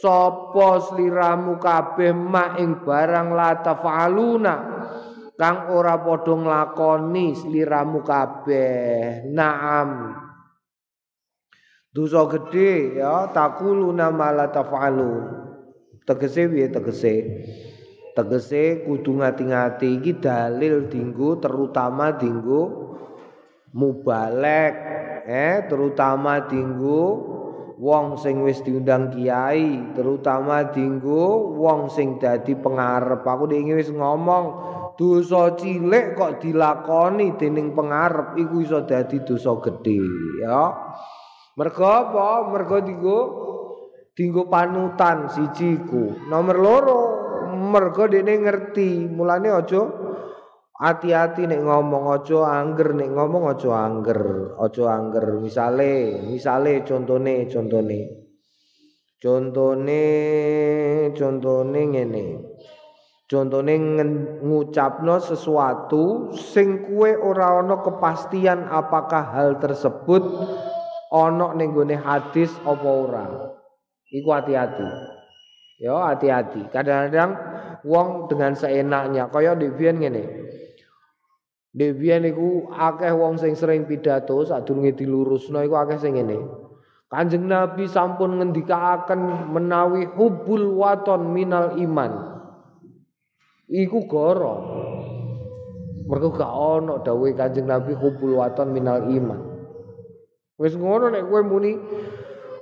sapa 0.03 0.69
sliramu 0.83 1.55
kabeh 1.63 2.11
ma 2.11 2.59
ing 2.59 2.83
barang. 2.83 3.27
La 3.31 3.57
tafaluna 3.63 4.82
kang 5.37 5.73
ora 5.73 5.97
padha 6.01 6.33
nglakoni 6.33 7.33
sliramu 7.33 8.05
kabeh. 8.05 9.25
Naam. 9.33 10.13
Dosa 11.93 12.25
gedhe 12.25 12.97
ya 12.97 13.29
takuluna 13.29 14.09
mala 14.09 14.49
tafalun. 14.49 15.45
Tegese 16.03 16.49
piye 16.49 16.67
tegese? 16.73 17.15
Tegese 18.17 18.81
kudu 18.85 19.21
ngati-ngati. 19.21 20.01
Iki 20.01 20.11
dalil 20.17 20.89
dinggo 20.89 21.37
terutama 21.37 22.17
dinggo 22.17 22.93
mubalek 23.73 24.73
eh 25.25 25.65
terutama 25.65 26.45
dinggo 26.45 27.33
wong 27.81 28.21
sing 28.21 28.45
wis 28.45 28.61
diundang 28.61 29.09
kiai 29.09 29.97
terutama 29.97 30.69
dinggo 30.69 31.57
wong 31.57 31.93
sing 31.93 32.17
dadi 32.17 32.57
pengarep. 32.57 33.21
Aku 33.21 33.45
dhewe 33.45 33.77
wis 33.77 33.93
ngomong 33.93 34.72
dosa 34.93 35.57
cilik 35.57 36.13
kok 36.13 36.41
dilakoni 36.41 37.33
dening 37.37 37.73
pengarep 37.73 38.37
iku 38.37 38.55
iso 38.61 38.79
dadi 38.85 39.21
dosa 39.25 39.57
gedhe 39.61 39.99
ya. 40.41 40.61
Mergo 41.57 41.85
apa? 41.85 42.49
Mergo 42.49 42.77
dienggo 42.81 43.19
dienggo 44.13 44.49
panutan 44.49 45.29
siji 45.29 45.81
ku 45.85 46.17
nomor 46.29 46.57
loro 46.57 46.99
mergo 47.53 48.09
dene 48.09 48.37
ngerti. 48.41 49.09
Mulane 49.09 49.49
aja 49.49 49.81
hati-hati 50.77 51.45
nek 51.45 51.61
ngomong 51.61 52.13
aja 52.13 52.39
angger 52.61 52.97
nek 52.97 53.09
ngomong 53.13 53.49
aja 53.53 53.69
angger 53.85 54.21
aja 54.57 54.83
angger. 54.89 55.25
Misale 55.41 56.21
misale 56.25 56.81
contone 56.85 57.45
contone. 57.49 58.01
Contone 59.23 60.03
contone 61.15 61.81
ngene 61.87 62.52
Contone 63.33 63.73
ngucapno 64.45 65.17
sesuatu 65.17 66.29
sing 66.37 66.85
kue 66.85 67.17
ora 67.17 67.65
ana 67.65 67.81
kepastian 67.81 68.69
apakah 68.69 69.25
hal 69.33 69.57
tersebut 69.57 70.21
ana 71.09 71.57
ning 71.57 71.73
gone 71.73 71.97
hadis 71.97 72.53
apa 72.61 72.85
ora. 72.85 73.25
Iku 74.13 74.29
hati-hati. 74.29 74.85
Ya 75.81 75.97
hati-hati. 76.13 76.69
Kadang-kadang 76.69 77.33
wong 77.81 78.29
dengan 78.29 78.53
seenaknya 78.53 79.25
kaya 79.33 79.57
di 79.57 79.73
ngene. 79.73 80.45
Debian 81.73 82.29
iku 82.29 82.69
akeh 82.69 83.17
wong 83.17 83.41
sing 83.41 83.57
sering 83.57 83.89
pidato 83.89 84.45
sadurunge 84.45 84.93
dilurusno 84.93 85.57
iku 85.65 85.73
akeh 85.81 85.97
sing 85.97 86.21
ngene. 86.21 86.37
Kanjeng 87.09 87.49
Nabi 87.49 87.89
sampun 87.89 88.37
ngendikaaken 88.37 89.49
menawi 89.49 90.05
hubul 90.13 90.77
waton 90.77 91.33
minal 91.33 91.73
iman. 91.81 92.32
Iku 93.73 94.05
goro. 94.05 94.55
Mergo 96.05 96.29
gak 96.29 96.51
ana 96.51 97.01
dawuhe 97.01 97.33
Kanjeng 97.33 97.65
Nabi 97.65 97.97
hubul 97.97 98.37
waton 98.37 98.69
minal 98.69 99.09
iman. 99.09 99.41
Wis 100.61 100.77
ngono 100.77 101.09
nek 101.09 101.25
kowe 101.25 101.41
muni 101.41 101.73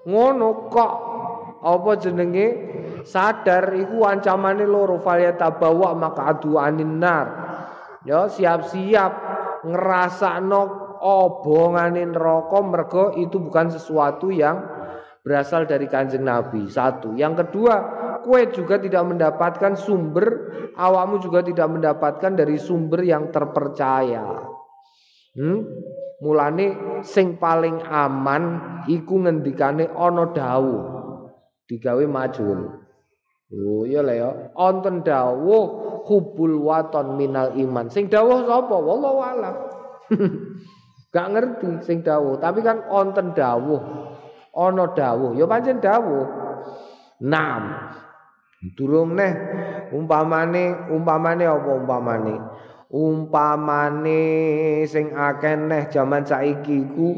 ngono 0.07 0.71
kok 0.71 0.93
apa 1.59 1.91
jenenge 1.99 2.47
sadar 3.03 3.75
iku 3.75 4.07
ancamane 4.07 4.63
loro 4.63 5.03
falyatabawa 5.03 5.91
maka 5.99 6.31
adu 6.31 6.55
anin 6.55 7.03
nar. 7.03 7.27
Ya 8.07 8.31
siap-siap 8.31 9.11
ngrasakno 9.67 10.61
obongane 11.01 12.07
neraka 12.07 12.59
mergo 12.63 13.05
itu 13.19 13.41
bukan 13.41 13.67
sesuatu 13.73 14.31
yang 14.31 14.63
berasal 15.21 15.67
dari 15.67 15.85
Kanjeng 15.91 16.25
Nabi. 16.25 16.65
Satu. 16.69 17.13
Yang 17.13 17.45
kedua, 17.45 17.75
kue 18.21 18.49
juga 18.53 18.77
tidak 18.81 19.03
mendapatkan 19.05 19.73
sumber, 19.77 20.27
awakmu 20.77 21.21
juga 21.21 21.45
tidak 21.45 21.67
mendapatkan 21.69 22.31
dari 22.37 22.57
sumber 22.57 23.01
yang 23.03 23.29
terpercaya. 23.29 24.41
Hmm? 25.37 25.59
Mulane 26.21 27.01
sing 27.01 27.41
paling 27.41 27.81
aman 27.81 28.43
iku 28.85 29.25
ngendikane 29.25 29.89
ana 29.89 30.29
dawuh. 30.29 30.81
Digawe 31.65 32.05
majul. 32.05 32.81
Oh 33.51 33.83
iya 33.83 34.05
lah 34.05 34.15
ya. 34.15 34.29
Onten 34.53 35.01
dawuh 35.01 35.65
hubul 36.05 36.61
waton 36.61 37.17
minal 37.17 37.57
iman. 37.57 37.89
Sing 37.89 38.07
dawuh 38.07 38.47
sapa? 38.47 38.75
Wallahu 38.77 39.19
alam. 39.19 39.55
Gak 41.11 41.27
ngerti 41.27 41.67
sing 41.83 42.07
dawuh, 42.07 42.39
tapi 42.39 42.63
kan 42.63 42.87
onten 42.87 43.35
dawuh. 43.35 43.81
Ana 44.55 44.95
dawuh, 44.95 45.35
ya 45.35 45.43
pancen 45.43 45.83
dawuh. 45.83 46.23
Nam. 47.23 47.63
Durung 48.61 49.17
neh 49.17 49.33
umpamane 49.89 50.93
umpamane 50.93 51.49
apa 51.49 51.69
umpamane? 51.81 52.35
Umpamane 52.93 54.21
sing 54.85 55.17
akeh 55.17 55.57
neh 55.57 55.89
jaman 55.89 56.21
saiki 56.21 56.85
iku 56.85 57.09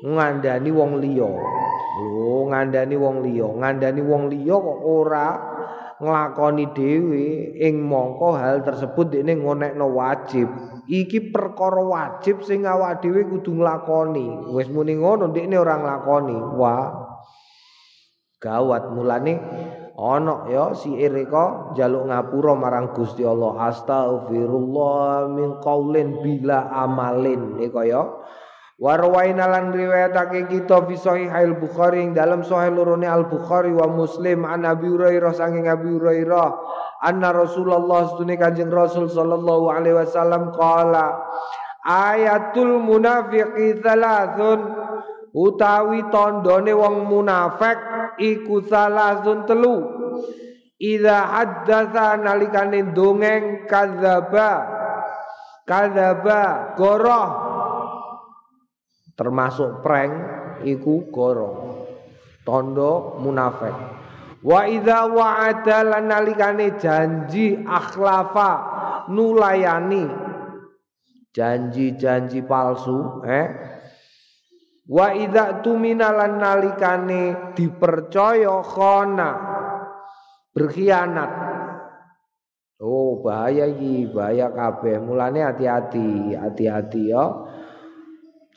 ngandani 0.00 0.72
wong 0.72 0.96
liya. 1.04 1.28
Lho, 1.28 2.48
ngandani 2.48 2.96
wong 2.96 3.20
liya, 3.20 3.52
ngandani 3.52 4.00
wong 4.00 4.32
liya 4.32 4.56
kok 4.56 4.80
ora 4.80 5.28
nglakoni 6.00 6.72
dhewe 6.72 7.52
ing 7.60 7.84
mongko 7.84 8.38
hal 8.40 8.64
tersebut 8.64 9.12
dene 9.12 9.34
ngonekno 9.34 9.92
wajib 9.92 10.46
iki 10.86 11.34
perkara 11.34 11.82
wajib 11.84 12.40
sing 12.46 12.62
awak 12.64 13.02
dhewe 13.02 13.26
kudu 13.26 13.58
nglakoni 13.58 14.54
wis 14.54 14.70
muni 14.70 14.94
ngono 14.94 15.34
ndekne 15.34 15.58
ora 15.58 15.74
nglakoni 15.74 16.38
wah 16.54 16.86
gawat 18.38 18.94
mulane 18.94 19.34
ana 19.98 20.46
ya 20.46 20.78
si 20.78 20.94
ireka 20.94 21.74
njaluk 21.74 22.06
ngapura 22.06 22.54
marang 22.54 22.94
Gusti 22.94 23.26
Allah. 23.26 23.74
Astaghfirullah 23.74 25.26
min 25.34 25.58
qaulin 25.58 26.22
bila 26.22 26.70
amalin. 26.70 27.58
Iki 27.58 27.84
ya. 27.90 28.06
Warwaina 28.78 29.50
lan 29.50 29.74
riwayatake 29.74 30.46
kita 30.46 30.86
fi 30.86 30.94
sahih 30.94 31.26
al 31.34 31.58
Bukhari 31.58 31.98
ing 31.98 32.14
dalam 32.14 32.46
sahih 32.46 32.70
lorone 32.70 33.10
Al 33.10 33.26
Bukhari 33.26 33.74
wa 33.74 33.90
Muslim 33.90 34.46
an 34.46 34.62
Abi 34.62 34.86
Hurairah 34.86 35.34
saking 35.34 35.66
Abi 35.66 35.98
Hurairah 35.98 36.48
anna 37.02 37.34
Rasulullah 37.34 38.06
sunne 38.14 38.38
Kanjeng 38.38 38.70
Rasul 38.70 39.10
sallallahu 39.10 39.66
alaihi 39.74 39.98
wasallam 39.98 40.54
qala 40.54 41.26
ayatul 41.82 42.78
munafiqi 42.78 43.82
thalathun 43.82 44.62
utawi 45.34 46.06
tandane 46.14 46.70
wong 46.70 47.06
munafik 47.10 47.78
iku 48.18 48.62
thalathun 48.62 49.46
telu. 49.48 49.76
Idza 50.78 51.18
haddatsa 51.26 52.18
nalikane 52.22 52.94
dongeng 52.94 53.66
kadzaba. 53.66 54.50
Kadzaba 55.66 56.74
goroh. 56.78 57.30
Termasuk 59.18 59.82
prank 59.82 60.14
iku 60.62 61.10
goro 61.10 61.50
tondo 62.46 63.18
munafik. 63.18 63.74
Wa 64.38 64.70
idza 64.70 65.10
wa'ada 65.10 65.98
nalikane 65.98 66.78
janji 66.78 67.58
akhlafa 67.66 68.50
nulayani. 69.10 70.06
Janji-janji 71.34 72.42
palsu 72.46 73.22
eh 73.26 73.46
wa 74.88 75.12
idza 75.12 75.60
tumina 75.60 76.08
lan 76.16 76.40
nalikane 76.40 77.52
dipercaya 77.52 78.64
khona 78.64 79.30
berkhianat. 80.56 81.32
Oh 82.78 83.22
bahaya 83.22 83.66
iki 83.66 84.10
bahaya 84.10 84.50
kabeh. 84.54 85.02
Mulane 85.02 85.42
hati-hati 85.42 86.34
hati-hati 86.34 87.02
ya. 87.10 87.24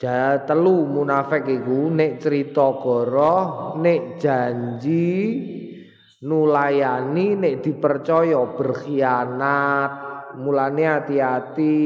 Ja 0.02 0.42
telu 0.42 0.82
munafik 0.86 1.46
iku 1.46 1.86
nek 1.90 2.18
cerita 2.18 2.74
goroh, 2.74 3.78
nek 3.78 4.18
janji 4.18 5.14
nulayani, 6.26 7.38
nek 7.38 7.62
dipercaya 7.62 8.42
berkhianat. 8.58 10.01
Mulane 10.38 10.84
hati-hati 10.88 11.76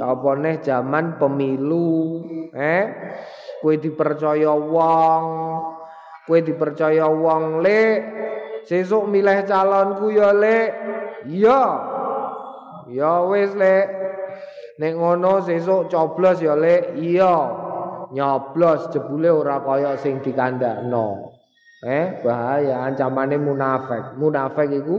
apa 0.00 0.30
neh 0.38 0.58
zaman 0.62 1.18
pemilu, 1.18 2.22
eh? 2.50 2.84
Kowe 3.62 3.74
dipercaya 3.78 4.52
wong, 4.52 5.24
kowe 6.26 6.38
dipercaya 6.42 7.06
wong 7.08 7.64
lek 7.64 7.96
sesuk 8.66 9.08
milih 9.08 9.44
calonku 9.46 10.12
ya 10.12 10.30
lek. 10.34 10.70
Iya. 11.24 11.62
Ya 12.92 13.24
wis 13.24 13.56
lek 13.56 14.04
Nek 14.74 14.98
ngono 14.98 15.38
sesuk 15.38 15.86
coblos 15.86 16.42
ya 16.42 16.58
Lek. 16.58 16.98
Iya. 16.98 17.34
Nyoblos 18.14 18.90
jebule 18.94 19.30
ora 19.30 19.62
kaya 19.62 19.98
sing 19.98 20.22
dikandakno. 20.22 21.34
Eh, 21.84 22.22
bahaya 22.22 22.86
ancamane 22.86 23.38
munafik. 23.38 24.18
Munafik 24.18 24.70
iku 24.70 24.96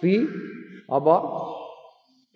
fi 0.00 0.24
apa? 0.88 1.16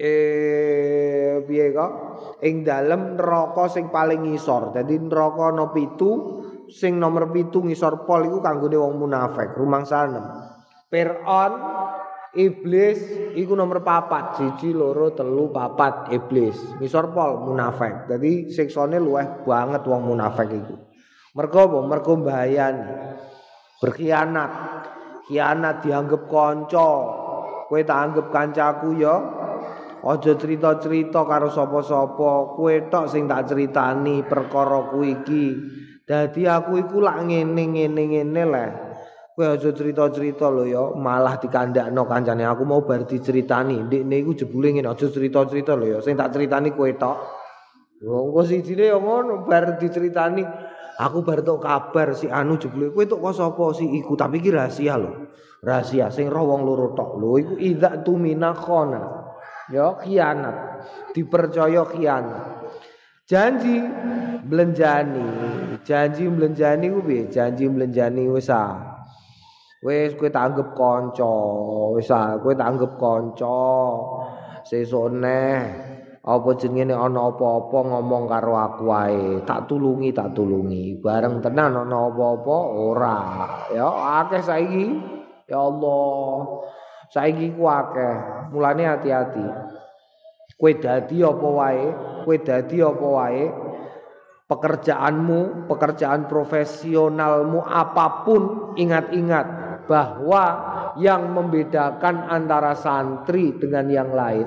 Eh, 0.00 1.44
piye 1.44 1.76
kok? 1.76 1.92
Ing 2.40 2.64
dalem 2.64 3.20
neraka 3.20 3.68
sing 3.68 3.92
paling 3.92 4.24
ngisor. 4.24 4.72
Dadi 4.72 4.96
neraka 4.96 5.52
no 5.52 5.68
pitu, 5.76 6.10
sing 6.72 6.96
nomor 6.96 7.28
pitu 7.28 7.60
ngisor 7.60 8.08
pol 8.08 8.24
iku 8.24 8.40
kanggone 8.40 8.80
wong 8.80 8.96
munafik. 8.96 9.52
Rumangsa 9.52 10.08
6. 10.08 10.88
Fir'aun 10.88 11.52
Iblis 12.30 12.98
iku 13.34 13.58
nomor 13.58 13.82
papat 13.82 14.38
Siji, 14.38 14.70
loro, 14.70 15.10
telu, 15.10 15.50
papat 15.50 16.14
Iblis 16.14 16.78
Misor 16.78 17.10
pol, 17.10 17.42
munafik 17.42 18.06
Jadi 18.06 18.54
siksone 18.54 19.02
luweh 19.02 19.42
banget 19.42 19.82
wong 19.86 20.14
munafik 20.14 20.50
iku 20.50 20.78
Mergo 21.34 21.60
apa? 21.66 21.78
Mergo 21.82 22.12
bahayani 22.22 22.86
Berkhianat 23.82 24.52
Khianat 25.26 25.82
dianggap 25.82 26.30
konco 26.30 26.90
Kue 27.66 27.86
tak 27.86 27.98
anggap 27.98 28.26
kancaku 28.34 28.98
ya 28.98 29.14
Ojo 30.00 30.32
cerita-cerita 30.36 31.28
karo 31.28 31.52
sopo-sopo 31.52 32.56
Kue 32.56 32.88
tok 32.88 33.08
sing 33.08 33.28
tak 33.28 33.52
ceritani 33.52 34.24
perkara 34.24 34.88
ku 34.88 35.04
iki 35.04 35.56
Dadi 36.08 36.48
aku 36.48 36.80
iku 36.80 37.04
lak 37.04 37.28
ngene-ngene-ngene 37.28 38.44
lah 38.48 38.70
Kowe 39.40 39.56
aja 39.56 39.72
cerita-cerita 39.72 40.52
lho 40.52 40.68
ya, 40.68 40.82
malah 41.00 41.40
dikandakno 41.40 42.04
kancane. 42.04 42.44
Aku 42.44 42.68
mau 42.68 42.84
bar 42.84 43.08
diceritani. 43.08 43.88
Ndekne 43.88 44.20
iku 44.20 44.36
jebule 44.36 44.74
ngene 44.74 44.92
aja 44.92 45.08
cerita-cerita 45.08 45.78
lho 45.78 45.96
ya. 45.96 45.98
Sing 46.04 46.12
tak 46.12 46.34
ceritani 46.36 46.74
kowe 46.76 46.90
tok. 46.92 47.16
Wong 48.04 48.36
kok 48.36 48.44
sijine 48.44 48.92
ya 48.92 49.00
ngono 49.00 49.48
bar 49.48 49.80
diceritani. 49.80 50.44
Aku 51.00 51.24
bar 51.24 51.40
tok 51.40 51.62
kabar 51.62 52.12
si 52.12 52.28
anu 52.28 52.60
jebule 52.60 52.92
kowe 52.92 53.06
tok 53.08 53.16
kok 53.16 53.34
sapa 53.38 53.64
si 53.72 53.88
iku, 53.88 54.12
tapi 54.12 54.44
iki 54.44 54.50
rahasia 54.52 55.00
lho. 55.00 55.32
Rahasia 55.64 56.12
sing 56.12 56.28
roh 56.28 56.44
wong 56.44 56.60
loro 56.66 56.92
tok. 56.92 57.16
Lho 57.16 57.40
iku 57.40 57.54
idza 57.56 58.02
tumina 58.04 58.52
khona. 58.52 59.19
Ya 59.70 59.94
khianat. 60.02 60.56
Dipercaya 61.14 61.82
khianat. 61.86 62.60
Janji 63.30 63.78
belenjani, 64.42 65.22
janji 65.86 66.26
belenjani 66.26 66.90
piye? 67.06 67.30
Janji 67.30 67.70
belenjani 67.70 68.26
wis. 68.26 68.50
Wis 69.86 70.12
kowe 70.18 70.28
tak 70.28 70.50
anggap 70.50 70.74
kanca, 70.74 71.36
wis 71.94 72.10
ah 72.10 72.36
anggap 72.42 72.98
kanca. 72.98 73.62
Sesuk 74.66 75.14
neh 75.14 75.62
apa 76.20 76.50
jenenge 76.58 76.92
ana 76.92 77.32
apa-apa 77.32 77.78
ngomong 77.80 78.28
karo 78.28 78.52
aku 78.58 78.92
wae, 78.92 79.40
tak 79.48 79.70
tulungi, 79.70 80.12
tak 80.12 80.36
tulungi. 80.36 81.00
Bareng 81.00 81.40
tenan 81.40 81.86
ana 81.86 82.12
apa-apa 82.12 82.56
ora. 82.76 83.20
Ya 83.70 83.88
akeh 84.26 84.42
saiki. 84.42 84.86
Ya 85.46 85.62
Allah. 85.62 86.66
Saiki 87.10 87.54
ku 87.58 87.66
akeh. 87.66 88.48
Mulane 88.54 88.86
hati-hati. 88.86 89.46
Kowe 90.54 90.72
dadi 90.76 91.24
apa 91.24 91.48
wae, 91.48 91.86
kowe 92.26 92.36
dadi 92.36 92.84
apa 92.84 93.06
wae, 93.06 93.44
pekerjaanmu, 94.50 95.70
pekerjaan 95.70 96.28
profesionalmu 96.28 97.64
apa 97.64 98.26
pun, 98.26 98.74
ingat-ingat 98.76 99.46
bahwa 99.88 100.44
yang 100.98 101.32
membedakan 101.32 102.26
antara 102.28 102.74
santri 102.74 103.54
dengan 103.58 103.86
yang 103.88 104.10
lain 104.10 104.46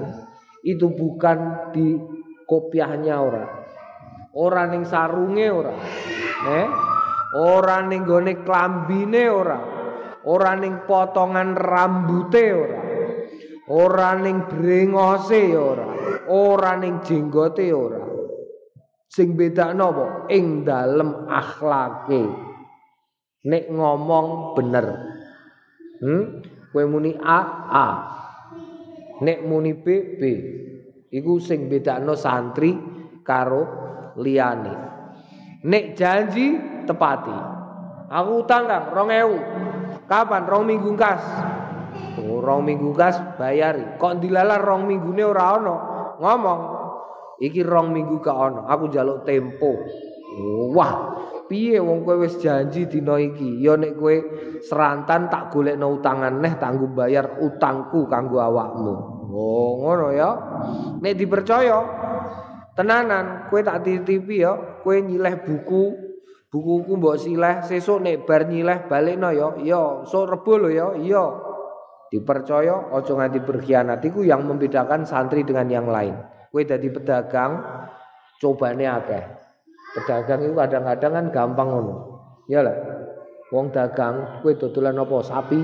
itu 0.64 0.92
bukan 0.92 1.72
di 1.76 2.00
kopiahnya 2.48 3.16
ora. 3.20 3.46
Ora 4.38 4.64
ning 4.68 4.88
sarunge 4.88 5.48
ora. 5.52 5.74
Eh? 6.48 6.68
Ora 7.40 7.84
ning 7.84 8.06
gone 8.08 8.44
klambine 8.46 9.24
ora. 9.28 9.83
Ora 10.24 10.56
ning 10.56 10.88
potongan 10.88 11.52
rambute 11.56 12.46
ora. 12.56 12.80
Ora 13.68 14.16
ning 14.16 14.48
brengose 14.48 15.52
ora. 15.52 15.88
ora 16.32 16.80
ning 16.80 17.04
jenggote 17.04 17.68
ora. 17.76 18.04
Sing 19.12 19.36
bedakno 19.36 19.84
apa? 19.94 20.06
Ing 20.32 20.64
dalem 20.66 21.28
akhlake. 21.28 22.24
Nek 23.44 23.66
ngomong 23.70 24.56
bener. 24.56 24.86
Hmm? 26.00 26.24
Kowe 26.72 26.84
muni 26.90 27.14
a 27.20 27.40
a. 27.70 27.88
Nek 29.22 29.40
muni 29.46 29.76
b 29.78 29.86
b. 30.18 30.22
Iku 31.14 31.38
sing 31.38 31.70
bedakno 31.70 32.18
santri 32.18 32.74
karo 33.22 33.64
liyane. 34.18 34.74
Nek 35.68 35.86
janji 35.94 36.58
tepati. 36.90 37.38
Aku 38.10 38.46
utang 38.46 38.66
kang 38.66 38.90
2000 38.94 39.83
kapan? 40.14 40.46
Rong 40.46 40.64
minggu 40.70 40.92
kas 40.94 41.24
oh, 42.22 42.38
rong 42.38 42.62
minggu 42.70 42.94
kas 42.94 43.18
bayari. 43.42 43.98
Kok 43.98 44.22
dilalar 44.22 44.62
rong 44.62 44.86
minggune 44.86 45.26
ora 45.26 45.58
ana 45.58 45.76
ngomong 46.22 46.62
iki 47.42 47.66
rong 47.66 47.90
minggu 47.90 48.22
ke 48.22 48.30
ono. 48.30 48.70
Aku 48.70 48.94
jaluk 48.94 49.26
tempo. 49.26 49.74
Wah. 50.78 50.94
Piye 51.44 51.76
wong 51.78 52.08
kowe 52.08 52.24
wis 52.24 52.40
janji 52.40 52.88
dina 52.88 53.20
iki? 53.20 53.60
Ya 53.62 53.76
nek 53.76 54.00
kowe 54.00 54.16
serantan 54.64 55.28
tak 55.28 55.52
golekno 55.52 56.00
utangan 56.00 56.40
neh 56.40 56.56
tanggung 56.56 56.96
bayar 56.96 57.38
utangku 57.44 58.08
kanggo 58.08 58.40
awakmu. 58.40 58.94
Oh 59.30 59.84
ngono 59.84 60.08
ya. 60.16 60.30
Nek 61.04 61.14
dipercaya 61.20 61.78
tenanan 62.74 63.52
kowe 63.52 63.60
tak 63.60 63.86
titipi 63.86 64.42
ya 64.42 64.82
kowe 64.82 64.96
nyileh 64.98 65.44
buku 65.46 66.03
bukuku 66.54 67.02
mbok 67.02 67.18
sileh 67.18 67.66
sesuk 67.66 68.06
nek 68.06 68.30
bar 68.30 68.46
nyileh 68.46 68.86
balikno 68.86 69.34
ya. 69.34 69.58
Ya 69.66 69.82
sok 70.06 70.30
rebo 70.30 70.62
lho 70.62 70.70
ya 70.70 70.88
iya. 71.02 71.26
Dipercaya 72.14 72.94
ojo 72.94 73.18
nganti 73.18 73.42
berkhianat. 73.42 74.06
Iku 74.06 74.22
yang 74.22 74.46
membedakan 74.46 75.02
santri 75.02 75.42
dengan 75.42 75.66
yang 75.66 75.90
lain. 75.90 76.14
Kowe 76.54 76.62
dadi 76.62 76.94
pedagang 76.94 77.58
cobane 78.38 78.86
akeh. 78.86 79.24
Pedagang 79.98 80.46
itu 80.46 80.54
kadang-kadang 80.54 81.12
kan 81.18 81.26
gampang 81.34 81.70
ngono. 81.74 81.96
Ya 82.46 82.62
lah 82.62 82.78
wong 83.50 83.74
dagang 83.74 84.46
kowe 84.46 84.54
dodolan 84.54 85.02
apa? 85.02 85.26
Sapi. 85.26 85.62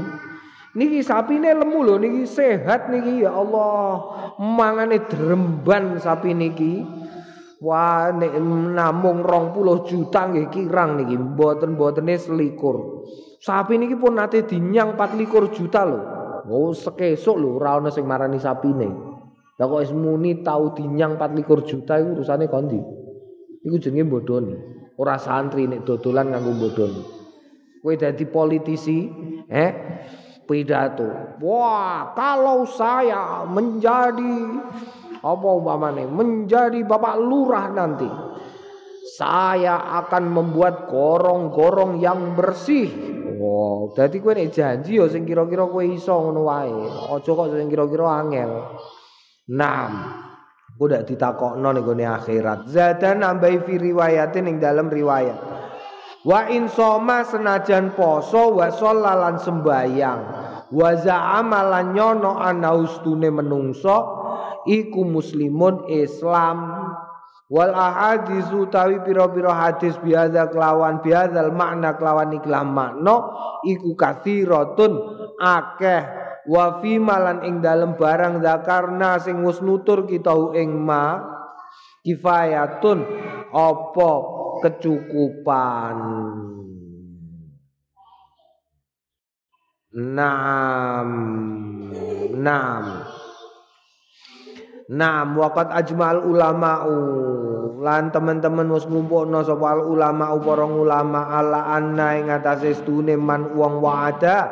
Niki 0.73 1.05
sapine 1.05 1.53
lemu 1.53 1.85
lho 1.85 1.95
niki 2.01 2.25
sehat 2.25 2.89
niki 2.89 3.21
ya 3.21 3.37
Allah. 3.37 4.09
Mangane 4.41 5.05
dremban 5.05 6.01
sapi 6.01 6.33
niki 6.33 6.81
wah 7.59 8.11
nek 8.15 8.35
namung 8.75 9.23
20 9.23 9.87
juta 9.87 10.31
nggih 10.31 10.47
kirang 10.51 10.99
niki 10.99 11.15
mboten-mbotene 11.15 12.15
selikur 12.15 13.07
sapi 13.43 13.75
niki 13.75 13.99
pun 13.99 14.15
nate 14.15 14.47
dinyang 14.47 14.95
24 14.95 15.55
juta 15.55 15.83
lho 15.83 16.19
Oh 16.49 16.73
sekesuk 16.73 17.37
lho 17.37 17.61
ora 17.61 17.77
ana 17.77 17.93
sing 17.93 18.09
marani 18.09 18.41
sapine. 18.41 18.89
Lah 19.61 19.65
kok 19.69 19.81
wis 19.85 19.93
muni 19.93 20.41
tau 20.41 20.73
dinyang 20.73 21.21
24 21.21 21.69
juta 21.69 21.93
iku 22.01 22.17
urusane 22.17 22.49
kondi. 22.49 22.79
Iku 23.61 23.75
jenenge 23.77 24.09
bodoni. 24.09 24.55
Ora 24.97 25.21
santri 25.21 25.69
nek 25.69 25.85
dodolan 25.85 26.33
nganggo 26.33 26.53
bodoni. 26.57 27.03
Kowe 27.79 27.95
dadi 27.95 28.25
politisi, 28.27 29.07
eh 29.47 29.71
pidato. 30.43 31.39
Wah, 31.39 32.11
kalau 32.17 32.67
saya 32.67 33.47
menjadi 33.47 34.35
apa 35.19 35.47
umpamane 35.51 36.07
menjadi 36.07 36.79
bapak 36.87 37.15
lurah 37.19 37.67
nanti 37.71 38.09
saya 39.19 39.99
akan 40.03 40.31
membuat 40.31 40.87
gorong-gorong 40.87 41.99
yang 41.99 42.37
bersih 42.39 43.19
Wow, 43.39 43.95
dadi 43.95 44.19
kowe 44.19 44.35
nek 44.35 44.51
janji 44.51 44.99
ya 44.99 45.07
sing 45.07 45.23
kira-kira 45.23 45.63
kowe 45.63 45.79
iso 45.79 46.11
ngono 46.11 46.43
wae. 46.51 46.75
Aja 47.07 47.31
kok 47.31 47.47
sing 47.55 47.71
kira-kira 47.71 48.19
angel. 48.19 48.51
Nam. 49.55 49.91
Kowe 50.75 50.91
dak 50.91 51.07
ditakokno 51.07 51.71
ning 51.71 51.87
gone 51.87 52.03
akhirat. 52.03 52.67
Zada 52.67 53.15
nambahi 53.15 53.63
fi 53.63 53.79
riwayatin 53.79 54.43
ning 54.43 54.59
dalam 54.59 54.91
riwayat. 54.91 55.39
Wa 56.27 56.51
in 56.51 56.67
soma 56.67 57.23
senajan 57.23 57.95
poso 57.95 58.59
wa 58.59 58.67
shollalan 58.75 59.39
sembayang. 59.39 60.21
Wa 60.75 60.89
za'ama 60.99 61.63
lan 61.63 61.95
nyono 61.95 62.35
ana 62.35 62.75
ustune 62.75 63.31
menungso 63.31 64.18
iku 64.67 65.05
muslimun 65.05 65.89
Islam. 65.89 66.59
Wal 67.49 67.73
ahadisu 67.73 68.69
tawi 68.69 69.01
pira-pira 69.01 69.49
hadis 69.57 69.97
biadza 70.05 70.53
kelawan 70.53 71.01
biadzal 71.01 71.49
makna 71.49 71.97
kelawan 71.97 72.37
iklam 72.37 72.77
makna 72.77 73.15
iku 73.65 73.97
kathiratun 73.97 74.93
akeh. 75.41 76.03
Wa 76.45 76.77
fi 76.81 77.01
malan 77.01 77.41
ing 77.45 77.61
dalem 77.61 77.97
barang 77.97 78.41
zakarna 78.45 79.17
sing 79.17 79.41
wis 79.41 79.61
nutur 79.65 80.05
kita 80.05 80.33
ing 80.57 80.77
ma 80.77 81.21
kifayatun 82.05 82.99
apa 83.49 84.11
kecukupan. 84.61 85.97
Naam 89.89 91.09
Naam 92.39 93.08
Naam 94.89 95.37
waqat 95.37 95.69
ajmal 95.69 96.25
ulama'u. 96.25 96.97
Lan 97.79 98.09
teman-teman 98.09 98.67
wis 98.73 98.89
ngumpulna 98.89 99.45
sapa 99.45 99.77
ulama 99.85 100.33
para 100.41 100.65
ulama 100.65 101.29
ala 101.29 101.77
anna 101.77 102.17
ing 102.17 102.27
atase 102.33 102.73
stune 102.73 103.13
man 103.15 103.53
wong 103.53 103.79
wa'ada. 103.79 104.49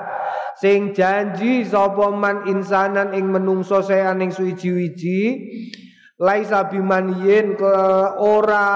Sing 0.62 0.94
janji 0.94 1.66
sapa 1.66 2.14
man 2.14 2.46
insanan 2.46 3.18
ing 3.18 3.34
menungso 3.34 3.82
sean 3.82 4.22
ing 4.22 4.30
suwiji-wiji. 4.30 5.22
Laisa 6.18 6.66
biman 6.70 7.22
yen 7.22 7.54
ke 7.54 7.78
ora 8.18 8.70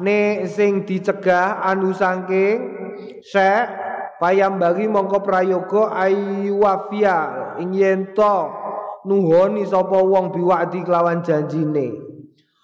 ne 0.00 0.44
sing 0.44 0.84
dicegah 0.84 1.64
anu 1.64 1.96
saking 1.96 2.60
se 3.24 3.48
payam 4.20 4.60
bagi 4.60 4.84
mongko 4.84 5.24
prayoga 5.24 5.96
ayu 5.96 6.60
wafia 6.60 7.56
ing 7.56 7.72
yen 7.72 8.12
nuhoni 9.06 9.66
sapa 9.66 9.98
wong 9.98 10.30
biwakdi 10.34 10.82
kelawan 10.86 11.22
janjine. 11.22 12.12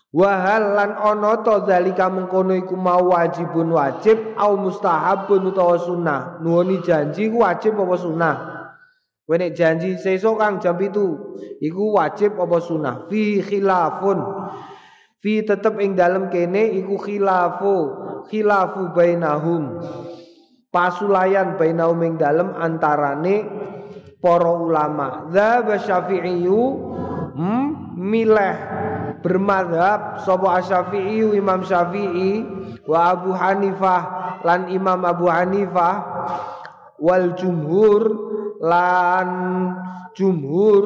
Wahal 0.09 0.73
lan 0.73 0.97
ana 0.97 1.45
ta 1.45 1.69
zalika 1.69 2.09
mengkono 2.09 2.57
iku 2.57 2.73
mau 2.81 3.13
wajibun 3.13 3.77
wajib 3.77 4.17
au 4.41 4.57
mustahabun 4.57 5.53
utawa 5.53 5.77
sunah 5.77 6.21
nuhoni 6.41 6.81
janji 6.81 7.29
ku 7.29 7.45
wajib 7.45 7.77
apa 7.77 7.97
sunah 8.01 8.37
kowe 9.29 9.37
janji 9.53 10.01
sesuk 10.01 10.41
kang 10.41 10.57
jam 10.65 10.81
itu 10.81 11.37
iku 11.61 12.01
wajib 12.01 12.41
apa 12.41 12.57
sunah 12.57 13.05
fi 13.13 13.45
khilafun. 13.45 14.19
Fi 15.21 15.45
tetep 15.45 15.77
ing 15.77 15.93
dalem 15.93 16.33
kene 16.33 16.73
iku 16.81 16.97
khilafu 16.97 17.77
khilafu 18.33 18.97
bainahum. 18.97 19.77
Pasulayan 20.73 21.61
bainahum 21.61 22.01
ing 22.09 22.15
dalem 22.17 22.57
antarane 22.57 23.45
para 24.19 24.51
ulama. 24.51 25.31
Dzaba 25.31 25.79
Syafi'iyu 25.79 26.63
hmm, 27.35 27.99
milih 27.99 28.57
bermadhab 29.23 30.23
sapa 30.23 30.63
Asy-Syafi'i 30.63 31.39
Imam 31.39 31.63
Syafi'i 31.63 32.45
wa 32.87 32.99
Abu 33.15 33.31
Hanifah 33.35 34.03
lan 34.43 34.71
Imam 34.71 35.01
Abu 35.07 35.27
Hanifah. 35.31 35.95
Wal 36.99 37.39
jumhur 37.39 38.03
lan 38.59 39.29
jumhur 40.19 40.85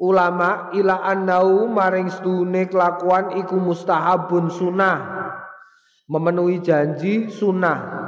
ulama 0.00 0.72
ila 0.72 1.04
annau 1.04 1.68
maring 1.68 2.08
stune 2.08 2.66
kelakuan 2.66 3.36
iku 3.36 3.60
mustahabun 3.60 4.48
sunah 4.48 4.98
memenuhi 6.10 6.58
janji 6.64 7.30
sunnah 7.30 8.01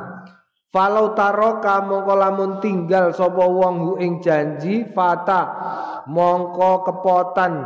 Falau 0.75 1.15
taroka 1.15 1.87
mongko 1.87 2.19
lamun 2.19 2.59
tinggal 2.59 3.15
sapa 3.15 3.47
wong 3.47 3.75
hu 3.79 3.93
ing 4.03 4.19
janji 4.19 4.91
fata 4.91 5.43
mongko 6.11 6.83
kepotan 6.83 7.63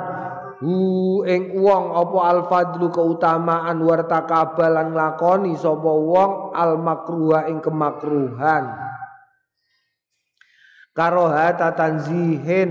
hu 0.60 1.24
ing 1.24 1.56
wong 1.56 1.96
apa 1.96 2.18
al 2.20 2.40
fadlu 2.52 2.92
keutamaan 2.92 3.80
warta 3.80 4.28
kabalan 4.28 4.92
lakoni 4.92 5.56
sapa 5.56 5.88
wong 5.88 6.52
al 6.52 6.76
makruha 6.76 7.48
ing 7.48 7.64
kemakruhan. 7.64 8.76
Karohata 10.92 11.72
tanzihin 11.72 12.70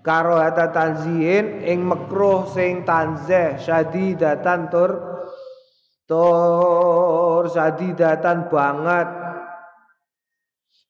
karohata 0.00 0.72
tanzihin 0.72 1.68
ing 1.68 1.84
makruh 1.84 2.48
sing 2.48 2.88
tanzeh 2.88 3.60
syadidatan 3.60 4.72
tur 4.72 4.90
tur 6.08 7.44
syadidatan 7.44 8.48
banget 8.48 9.19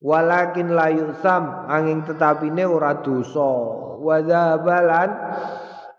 walakin 0.00 0.72
la 0.72 0.88
yusam 0.88 1.68
angin 1.68 2.02
tetapine 2.02 2.64
ora 2.64 2.98
dosa. 3.04 3.52
Wadzabalan 4.00 5.10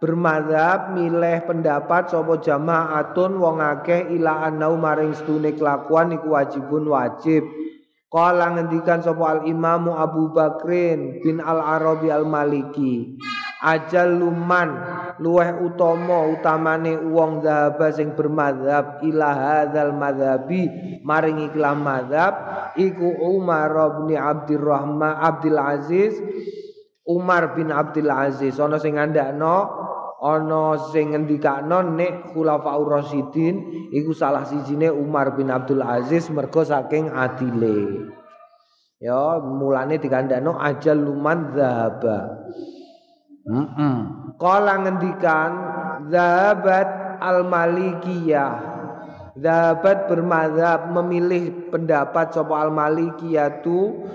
bermadhab 0.01 0.97
milih 0.97 1.45
pendapat 1.45 2.09
sapa 2.09 2.41
jamaatun 2.41 3.37
wong 3.37 3.61
akeh 3.61 4.09
ila 4.17 4.49
anau 4.49 4.73
maring 4.73 5.13
stune 5.13 5.53
kelakuan 5.53 6.17
iku 6.17 6.33
wajibun 6.33 6.89
wajib 6.89 7.45
Kala 8.11 8.59
ngendikan 8.59 8.99
sapa 8.99 9.23
al 9.23 9.41
imamu 9.47 9.95
Abu 9.95 10.35
Bakrin 10.35 11.23
bin 11.23 11.39
al 11.39 11.63
Arabi 11.63 12.11
al 12.11 12.27
Maliki 12.27 13.15
ajal 13.63 14.19
luman 14.19 14.75
luweh 15.23 15.55
utama 15.63 16.27
utamane 16.27 16.99
wong 16.99 17.39
zahaba 17.39 17.87
sing 17.95 18.11
bermadhab 18.11 18.99
ila 19.07 19.29
hadzal 19.31 19.95
madhabi 19.95 20.67
maring 21.07 21.47
ikhlas 21.47 21.79
madhab 21.79 22.33
iku 22.75 23.15
Umar 23.31 23.71
bin 24.03 24.19
Abdurrahman 24.19 25.15
Abdul 25.15 25.55
Aziz 25.55 26.19
Umar 27.07 27.57
bin 27.57 27.73
Abdul 27.73 28.11
Aziz. 28.11 28.55
Ana 28.61 28.77
sing 28.77 28.95
ngandakno 28.95 29.55
ana 30.21 30.77
sing 30.93 31.17
ngendikakno 31.17 31.97
nek 31.97 32.29
khulafaur 32.29 33.01
rasyidin 33.01 33.89
iku 33.89 34.13
salah 34.13 34.45
sijine 34.45 34.93
Umar 34.93 35.33
bin 35.33 35.49
Abdul 35.49 35.81
Aziz 35.81 36.29
mergo 36.29 36.61
saking 36.61 37.09
adile. 37.09 38.05
Ya 39.01 39.41
mulane 39.41 39.97
dikandakno 39.97 40.61
ajal 40.61 41.01
luman 41.01 41.57
zahaba 41.57 42.37
heeh 43.41 43.57
mm 43.57 43.67
-mm. 43.73 43.97
kala 44.37 44.85
ngendikan 44.85 45.51
zahabat 46.13 47.17
al 47.17 47.41
malikiyah 47.49 48.53
zahabat 49.33 50.05
bermadzhab 50.05 50.93
memilih 50.93 51.73
pendapat 51.73 52.37
sapa 52.37 52.53
al 52.61 52.69
malikiyah 52.69 53.65
tu 53.65 54.05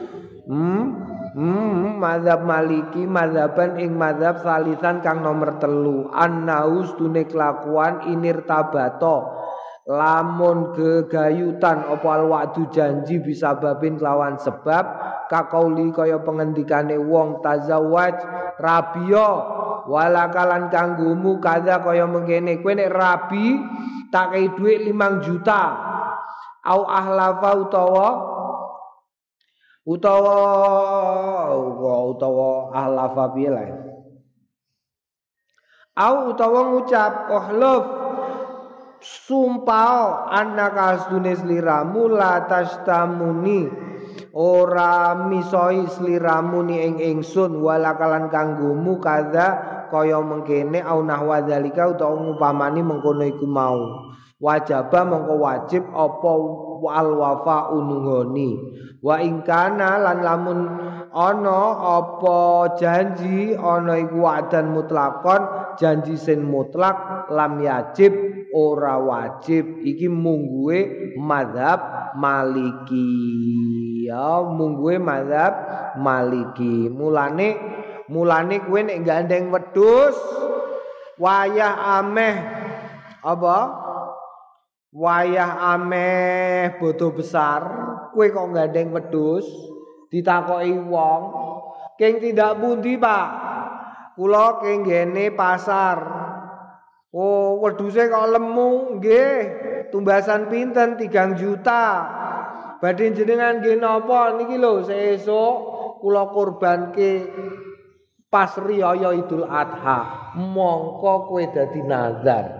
hmm 0.46 1.15
Hmm, 1.36 2.00
mazhab 2.00 2.48
Maliki 2.48 3.04
mazhaban 3.04 3.76
ing 3.76 3.92
mazhab 3.92 4.40
salisan 4.40 5.04
kang 5.04 5.20
nomor 5.20 5.60
telu. 5.60 6.08
Annaus 6.08 6.96
tune 6.96 7.28
kelakuan 7.28 8.08
inir 8.08 8.48
tabato 8.48 9.36
lamun 9.84 10.72
gegayutan 10.72 11.92
apa 11.92 12.08
al 12.08 12.26
janji 12.72 13.20
bisa 13.20 13.52
babin 13.60 14.00
kelawan 14.00 14.40
sebab 14.40 14.84
kakauli 15.28 15.92
kaya 15.92 16.24
pengendikane 16.24 16.96
wong 16.96 17.44
tazawaj 17.44 18.16
rabio 18.56 19.30
walakalan 19.92 20.72
kanggumu 20.72 21.36
kada 21.36 21.84
kaya 21.84 22.08
mengkene. 22.08 22.64
Kowe 22.64 22.72
nek 22.72 22.88
rabi 22.88 23.60
tak 24.08 24.32
kei 24.32 24.48
dhuwit 24.56 24.88
5 24.88 25.20
juta. 25.20 25.64
Au 26.64 26.88
ahlafa 26.88 27.50
utawa 27.60 28.35
utawa 29.86 31.54
utawa 32.10 32.74
ahlafa 32.74 33.30
lae 33.38 33.74
au 35.96 36.34
utawa 36.34 36.60
ngucap 36.74 37.30
ohluf 37.30 37.84
sumpah 39.00 40.26
anaka 40.34 40.98
asdune 40.98 41.38
sliramu 41.38 42.10
la 42.10 42.44
tastamuni 42.50 43.70
ora 44.34 45.14
misoi 45.14 45.86
sliramu 45.86 46.66
ni 46.66 46.82
ing 46.82 46.96
ingsun 46.98 47.62
walakalan 47.62 48.26
kanggumu 48.26 48.98
kada 48.98 49.46
kaya 49.88 50.18
mengkene 50.18 50.82
au 50.82 51.06
nahwa 51.06 51.46
zalika 51.46 51.88
utawa 51.88 52.18
ngupamani 52.20 52.82
mengkono 52.82 53.22
iku 53.22 53.46
mau 53.46 54.10
wajaba 54.36 55.00
mongko 55.08 55.34
wajib 55.40 55.82
apa 55.96 56.32
wal 56.84 57.10
wafa 57.16 57.72
unungoni? 57.72 58.50
Wa 59.00 59.22
ingkana 59.22 60.02
lan 60.02 60.18
lamun 60.20 60.60
ana 61.14 61.60
apa 62.00 62.74
janji 62.76 63.54
ana 63.56 64.02
iku 64.02 64.18
wadan 64.24 64.74
mutlakon 64.74 65.72
janji 65.80 66.18
sin 66.18 66.42
mutlak 66.44 67.28
lam 67.32 67.60
yajib 67.62 68.12
ora 68.52 68.98
wajib. 69.00 69.84
Iki 69.84 70.08
mungguwe 70.10 70.78
madhab 71.20 72.12
maliki. 72.18 73.08
Ya 74.10 74.42
mungguwe 74.42 74.98
madhab 75.00 75.52
maliki. 75.96 76.90
Mulane 76.92 77.56
mulane 78.10 78.62
kuwe 78.62 78.86
nek 78.86 79.02
gandeng 79.02 79.50
wedhus 79.50 80.14
wayah 81.18 82.02
ameh 82.02 82.34
apa 83.26 83.85
wayah 84.96 85.76
ameh 85.76 86.80
bodo 86.80 87.12
besar 87.12 87.60
kue 88.16 88.32
kok 88.32 88.48
gandeng 88.56 88.96
wedus 88.96 89.44
ditakoki 90.08 90.72
wong 90.72 91.22
keng 92.00 92.16
tidak 92.16 92.56
bundi 92.56 92.96
pak? 92.96 93.28
Kula 94.16 94.64
keng 94.64 94.88
gene 94.88 95.28
pasar. 95.36 95.98
Oh 97.12 97.60
weduse 97.60 98.08
kok 98.08 98.28
lemu 98.32 98.96
nggih. 98.96 99.36
Tumbasan 99.92 100.48
pinten? 100.48 100.96
3 100.96 101.36
juta. 101.36 101.84
Badhe 102.80 103.12
jenengan 103.12 103.60
nggih 103.60 103.76
napa? 103.76 104.36
Niki 104.40 104.56
lho 104.56 104.84
sesuk 104.84 105.54
kula 106.00 106.32
kurbanke 106.32 107.28
pas 108.32 108.56
riyaya 108.56 109.12
Idul 109.12 109.44
Adha. 109.44 110.32
Mongko 110.36 111.28
kowe 111.28 111.44
dadi 111.52 111.80
nazar 111.84 112.55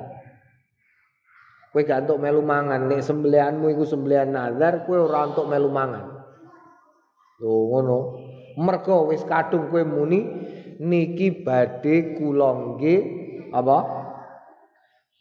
Kowe 1.77 1.85
gak 1.85 2.09
entuk 2.09 2.25
melu 2.25 2.41
mangan, 2.41 2.89
nek 2.89 3.05
sembelihanmu 3.05 3.69
iku 3.77 3.85
sembelihan 3.85 4.33
nazar, 4.33 4.89
kowe 4.89 4.97
ora 4.97 5.29
entuk 5.29 5.45
melu 5.45 5.69
mangan. 5.69 6.09
Lho 7.37 7.53
ngono. 7.69 7.99
Mergo 8.57 9.13
wis 9.13 9.21
kadung 9.29 9.69
kowe 9.69 9.85
muni 9.85 10.25
niki 10.81 11.45
badhe 11.45 12.17
kula 12.17 12.81
nggih 12.81 13.01
apa? 13.53 13.79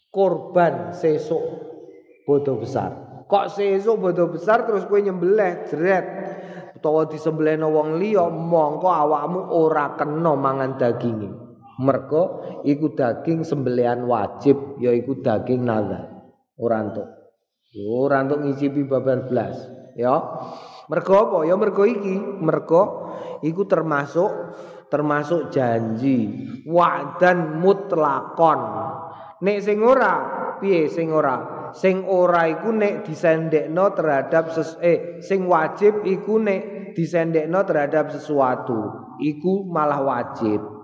Korban 0.08 0.96
sesuk 0.96 1.44
bodo 2.24 2.64
besar. 2.64 3.20
Kok 3.28 3.52
sesuk 3.52 4.00
bodo 4.00 4.32
besar 4.32 4.64
terus 4.64 4.88
kowe 4.88 4.96
nyembelih 4.96 5.68
jret 5.68 6.08
utawa 6.80 7.04
disembelihno 7.12 7.68
wong 7.68 8.00
liya 8.00 8.32
mongko 8.32 8.88
awakmu 8.88 9.52
ora 9.52 10.00
kena 10.00 10.32
mangan 10.40 10.80
daginge. 10.80 11.28
Mergo 11.84 12.48
iku 12.64 12.96
daging 12.96 13.44
sembelihan 13.44 14.08
wajib 14.08 14.80
yaiku 14.80 15.20
daging 15.20 15.68
nazar. 15.68 16.15
Ora 16.60 16.84
entuk. 16.84 17.08
Ora 17.76 18.24
entuk 18.24 18.40
ngicipi 18.44 18.88
babar 18.88 19.28
blas, 19.28 19.56
ya. 20.00 20.16
Mergo 20.88 21.14
apa? 21.18 21.38
Ya 21.50 21.56
mergo 21.58 21.84
iki, 21.84 22.16
mergo 22.40 23.12
iku 23.42 23.66
termasuk 23.66 24.32
termasuk 24.88 25.50
janji 25.52 26.46
wa'dan 26.70 27.60
mutlakon. 27.60 28.62
Nek 29.42 29.58
sing 29.60 29.84
ora, 29.84 30.14
piye 30.62 30.88
sing 30.88 31.12
ora? 31.12 31.70
Sing 31.76 32.08
ora 32.08 32.48
iku 32.48 32.72
nek 32.72 33.04
disendekno 33.04 33.92
terhadap 33.92 34.56
ses 34.56 34.80
eh 34.80 35.20
sing 35.20 35.44
wajib 35.50 36.08
iku 36.08 36.40
nek 36.40 36.96
disendekno 36.96 37.60
terhadap 37.68 38.16
sesuatu, 38.16 39.12
iku 39.20 39.68
malah 39.68 40.00
wajib. 40.00 40.75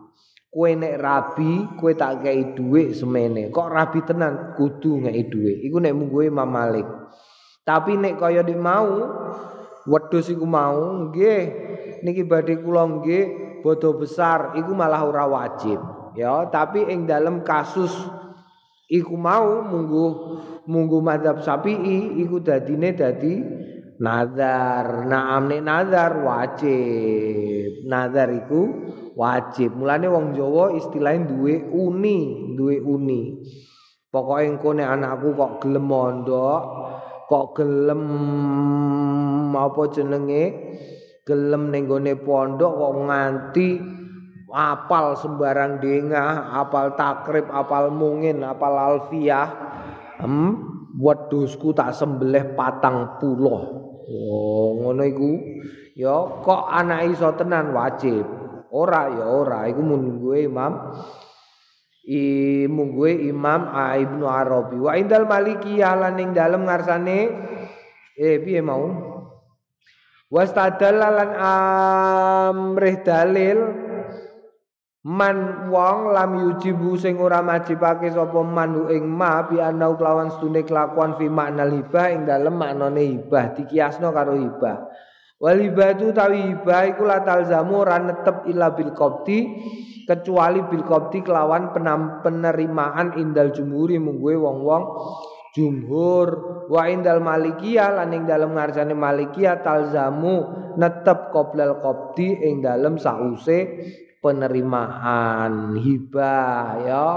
Kue 0.52 0.76
nek 0.76 1.00
rabi, 1.00 1.64
kue 1.80 1.96
tak 1.96 2.28
kei 2.28 2.52
duit 2.52 2.92
semene. 2.92 3.48
Kok 3.56 3.72
rabi 3.72 4.04
tenan? 4.04 4.52
Kudu 4.60 5.08
ngei 5.08 5.32
duit. 5.32 5.64
Iku 5.64 5.80
nek 5.80 5.96
munggu 5.96 6.28
Imam 6.28 6.52
Malik. 6.52 6.84
Tapi 7.64 7.96
nek 7.96 8.20
kaya 8.20 8.44
di 8.44 8.52
mau, 8.52 9.00
wedus 9.88 10.28
iku 10.28 10.44
mau, 10.44 11.08
nggih. 11.08 11.44
Niki 12.04 12.28
badhe 12.28 12.60
kula 12.60 12.84
nggih, 12.84 13.24
bodo 13.64 13.96
besar. 13.96 14.52
Iku 14.60 14.76
malah 14.76 15.08
ora 15.08 15.24
wajib. 15.24 15.80
Ya, 16.20 16.44
tapi 16.52 16.84
ing 16.84 17.08
dalam 17.08 17.48
kasus 17.48 17.96
iku 18.92 19.16
mau 19.16 19.64
munggu 19.64 20.06
munggu 20.68 21.00
madhab 21.00 21.40
sapi'i 21.40 22.20
iku 22.28 22.44
dadine 22.44 22.92
dadi 22.92 23.40
nazar. 24.04 25.08
Naam 25.08 25.48
nek 25.48 25.64
nazar 25.64 26.12
wajib. 26.28 27.88
Nazar 27.88 28.36
iku 28.36 28.62
wajib. 29.16 29.76
Mulane 29.76 30.08
wong 30.08 30.36
Jawa 30.36 30.76
istilahnya 30.76 31.32
duwe 31.32 31.68
uni, 31.72 32.52
duwe 32.56 32.80
uni. 32.80 33.42
Pokoke 34.12 34.44
engko 34.44 34.76
nek 34.76 34.92
anakku 34.92 35.32
kok 35.40 35.64
gelem 35.64 35.88
mondok, 35.88 36.62
kok 37.32 37.56
gelem 37.56 38.04
apa 39.56 39.82
jenenge? 39.96 40.44
Gelem 41.24 41.72
ning 41.72 41.88
gone 41.88 42.20
pondok 42.20 42.72
kok 42.76 42.94
nganti 43.08 43.70
apal 44.52 45.16
sembarang 45.16 45.80
dengah, 45.80 46.52
apal 46.60 47.00
takrib, 47.00 47.48
apal 47.48 47.88
mungin, 47.88 48.44
apal 48.44 48.76
alfiah. 48.76 49.48
Hmm, 50.20 50.60
wedhusku 51.00 51.72
tak 51.72 51.96
sembelih 51.96 52.52
patang 52.60 53.16
puluh. 53.16 53.80
Oh, 54.12 54.76
ngono 54.76 55.08
iku 55.08 55.32
ya 55.96 56.44
kok 56.44 56.68
anak 56.68 57.16
iso 57.16 57.32
tenan 57.40 57.72
wajib 57.72 58.41
ora 58.72 59.12
ya 59.12 59.28
ora. 59.28 59.68
Iku 59.68 59.82
mungguhe 59.84 60.48
Imam 60.48 60.74
i 62.08 62.24
mungguhe 62.66 63.30
Imam 63.30 63.70
Ibnu 63.76 64.26
Arabi. 64.26 64.80
Wa 64.82 64.98
indal 64.98 65.30
Maliki 65.30 65.84
lan 65.84 66.18
ing 66.18 66.32
dalem 66.34 66.66
ngarsane 66.66 67.20
eh 68.18 68.40
piye 68.42 68.64
mau? 68.64 68.90
Wastadalan 70.32 71.36
amrih 71.36 73.04
dalil 73.04 73.60
man 75.02 75.68
wong 75.74 76.14
lam 76.14 76.32
yujibu 76.46 76.94
sing 76.94 77.18
ora 77.18 77.42
majibake 77.42 78.14
sapa 78.14 78.38
man 78.46 78.86
ing 78.94 79.10
ma 79.10 79.42
bi 79.50 79.58
anau 79.58 79.98
kelawan 79.98 80.30
stune 80.30 80.62
kelakuan 80.62 81.18
fi 81.18 81.26
makna 81.26 81.66
hibah 81.66 82.14
ing 82.14 82.30
dalem 82.30 82.54
maknane 82.54 83.18
hibah 83.18 83.58
dikiasno 83.58 84.14
karo 84.14 84.38
hibah 84.38 84.78
wal 85.42 85.58
ibadu 85.58 86.14
tawi 86.14 86.54
hibah 86.54 86.94
iku 86.94 87.04
la 87.10 87.26
talzamu 87.26 87.82
ora 87.82 87.98
netep 87.98 88.46
ila 88.46 88.78
bil 88.78 88.94
qabdi 88.94 89.40
kecuali 90.06 90.60
bil 90.68 90.84
qabdi 90.86 91.24
kelawan 91.24 91.72
penerimaan 92.22 93.16
indal 93.18 93.56
jumhuri. 93.56 93.96
Mungguhe 93.98 94.36
wong-wong 94.38 94.84
jumhur. 95.56 96.28
Wa 96.68 96.88
indal 96.88 97.24
malikiyah 97.24 98.00
lan 98.02 98.12
ing 98.16 98.24
dalem 98.28 98.56
ngarsane 98.56 98.96
malikiyah 98.96 99.64
talzamu 99.64 100.48
netep 100.76 101.32
qoblal 101.32 101.80
qabdi 101.80 102.44
ing 102.44 102.60
dalem 102.64 103.00
sause 103.00 103.68
penerimaan. 104.20 105.80
Hibah 105.80 106.66
ya. 106.84 107.10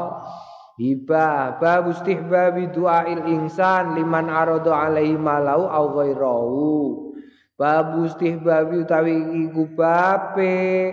Hibah. 0.75 1.63
Bab 1.63 1.87
istihbab 1.91 2.59
du'ail 2.75 3.31
insan 3.31 3.95
liman 3.95 4.27
arada 4.27 4.75
alaihi 4.75 5.15
malau 5.15 5.71
au 5.71 5.87
ghairahu 5.95 7.04
bab 7.65 7.97
istihbab 8.05 8.77
utawi 8.77 9.49
iku 9.49 9.65
bape 9.73 10.93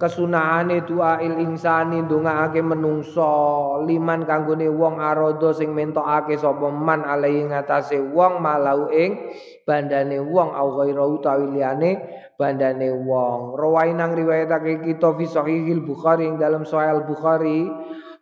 kesunahane 0.00 0.88
du'ail 0.88 1.36
insani 1.44 2.00
ndongaake 2.00 2.64
menungso. 2.64 3.84
Liman 3.84 4.24
kanggone 4.24 4.72
wong 4.72 5.04
arada 5.04 5.52
sing 5.52 5.76
mentokake 5.76 6.40
sapa 6.40 6.72
man 6.72 7.04
alaihi 7.04 7.44
ngatasé 7.44 8.00
wong 8.00 8.40
malau 8.40 8.88
ing 8.88 9.36
bandane 9.68 10.16
wong 10.16 10.56
au 10.56 10.80
ghairahu 10.80 11.20
utawi 11.20 11.60
liyane 11.60 12.00
bandane 12.40 12.88
wong. 12.88 13.60
Rawain 13.60 14.00
nang 14.00 14.16
riwayatake 14.16 14.80
kita 14.80 15.12
fi 15.12 15.28
sahihil 15.28 15.84
bukhari 15.84 16.24
ing 16.24 16.40
dalam 16.40 16.64
sahih 16.64 17.04
bukhari 17.04 17.68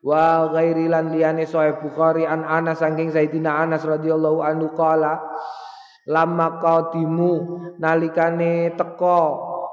wa 0.02 0.50
ghairi 0.50 0.90
lan 0.90 1.14
liyane 1.14 1.46
sahih 1.46 1.78
bukhari 1.78 2.26
an 2.26 2.42
anas 2.42 2.82
saking 2.82 3.14
sayyidina 3.14 3.62
anas 3.62 3.86
radhiyallahu 3.86 4.42
anhu 4.42 4.74
qala 4.74 5.22
lamma 6.10 6.58
qadimu 6.58 7.32
nalikane 7.78 8.74
teko 8.74 9.22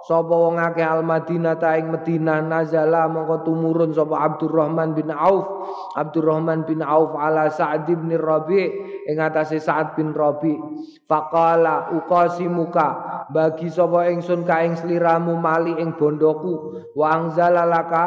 sapa 0.05 0.31
wong 0.31 0.61
akeh 0.61 0.85
al 0.85 1.01
Madinah 1.01 1.57
ta 1.57 1.75
ing 1.75 1.91
Madinah 1.91 2.45
nazala 2.45 3.09
mongko 3.09 3.43
tumurun 3.43 3.91
sapa 3.91 4.23
Abdurrahman 4.23 4.93
bin 4.93 5.09
Auf. 5.11 5.67
Abdurrahman 5.97 6.63
bin 6.63 6.85
Auf 6.85 7.17
ala 7.17 7.49
Sa'd 7.51 7.89
bin 7.89 8.13
Rabi 8.15 8.71
ing 9.09 9.17
atase 9.17 9.59
Sa'd 9.59 9.97
bin 9.97 10.13
Rabi. 10.13 10.55
Faqala 11.09 11.91
uqasimuka 11.97 12.87
bagi 13.33 13.67
sapa 13.67 14.07
ingsun 14.07 14.47
ka 14.47 14.63
ing 14.63 14.79
sliramu 14.79 15.35
mali 15.35 15.75
ing 15.81 15.97
bondoku. 15.99 16.77
Wa 16.95 17.17
angzalalaka 17.17 18.03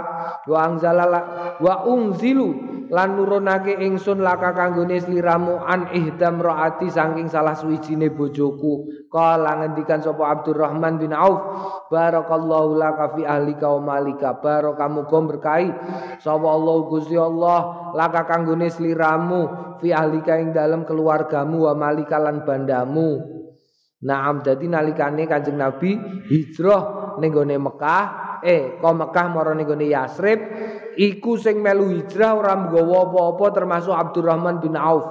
wa 0.49 0.59
angzalala 0.65 1.21
wa 1.61 1.85
unzilu 1.85 2.80
lan 2.91 3.15
nurunake 3.15 3.79
ingsun 3.79 4.19
laka 4.19 4.51
kanggone 4.51 4.99
sliramu 4.99 5.63
an 5.63 5.95
ihdam 5.95 6.43
raati 6.43 6.91
saking 6.91 7.31
salah 7.31 7.55
suwijine 7.55 8.11
bojoku. 8.11 9.07
Kala 9.07 9.63
ngendikan 9.63 10.03
sapa 10.03 10.27
Abdurrahman 10.27 10.99
bin 10.99 11.15
Auf 11.15 11.39
barakallahu 11.87 12.75
laka 12.75 13.15
fi 13.15 13.23
ahlika 13.23 13.71
wa 13.79 13.95
malika. 13.95 14.39
Barakamu 14.39 15.07
gom 15.07 15.31
berkahi 15.31 15.71
sapa 16.19 16.47
Allah 16.51 16.77
Gusti 16.91 17.15
Allah 17.15 17.91
laka 17.95 18.27
kanggone 18.27 18.67
sliramu 18.67 19.41
fi 19.79 19.95
ahlika 19.95 20.35
ing 20.39 20.51
dalam 20.51 20.83
keluargamu 20.83 21.71
wa 21.71 21.75
malika 21.79 22.19
lan 22.19 22.43
bandamu. 22.43 23.39
Naam 24.01 24.41
dadi 24.41 24.65
nalikane 24.65 25.29
Kanjeng 25.29 25.61
Nabi 25.61 25.93
hijrah 26.25 27.17
ning 27.21 27.37
Mekah 27.37 28.05
eh 28.41 28.81
kok 28.81 28.97
Mekah 28.97 29.27
marane 29.29 29.69
gone 29.69 29.85
Yasrib 29.85 30.41
iku 30.97 31.39
sing 31.39 31.63
melu 31.63 31.91
hijrah 31.93 32.39
ora 32.39 32.55
nggawa 32.57 33.11
apa-apa 33.11 33.47
termasuk 33.55 33.95
Abdurrahman 33.95 34.59
bin 34.59 34.75
Auf. 34.75 35.07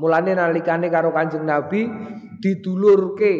Mulane 0.00 0.34
nalikane 0.34 0.88
karo 0.88 1.12
Kanjeng 1.12 1.44
Nabi 1.44 1.84
didulurke, 2.40 3.32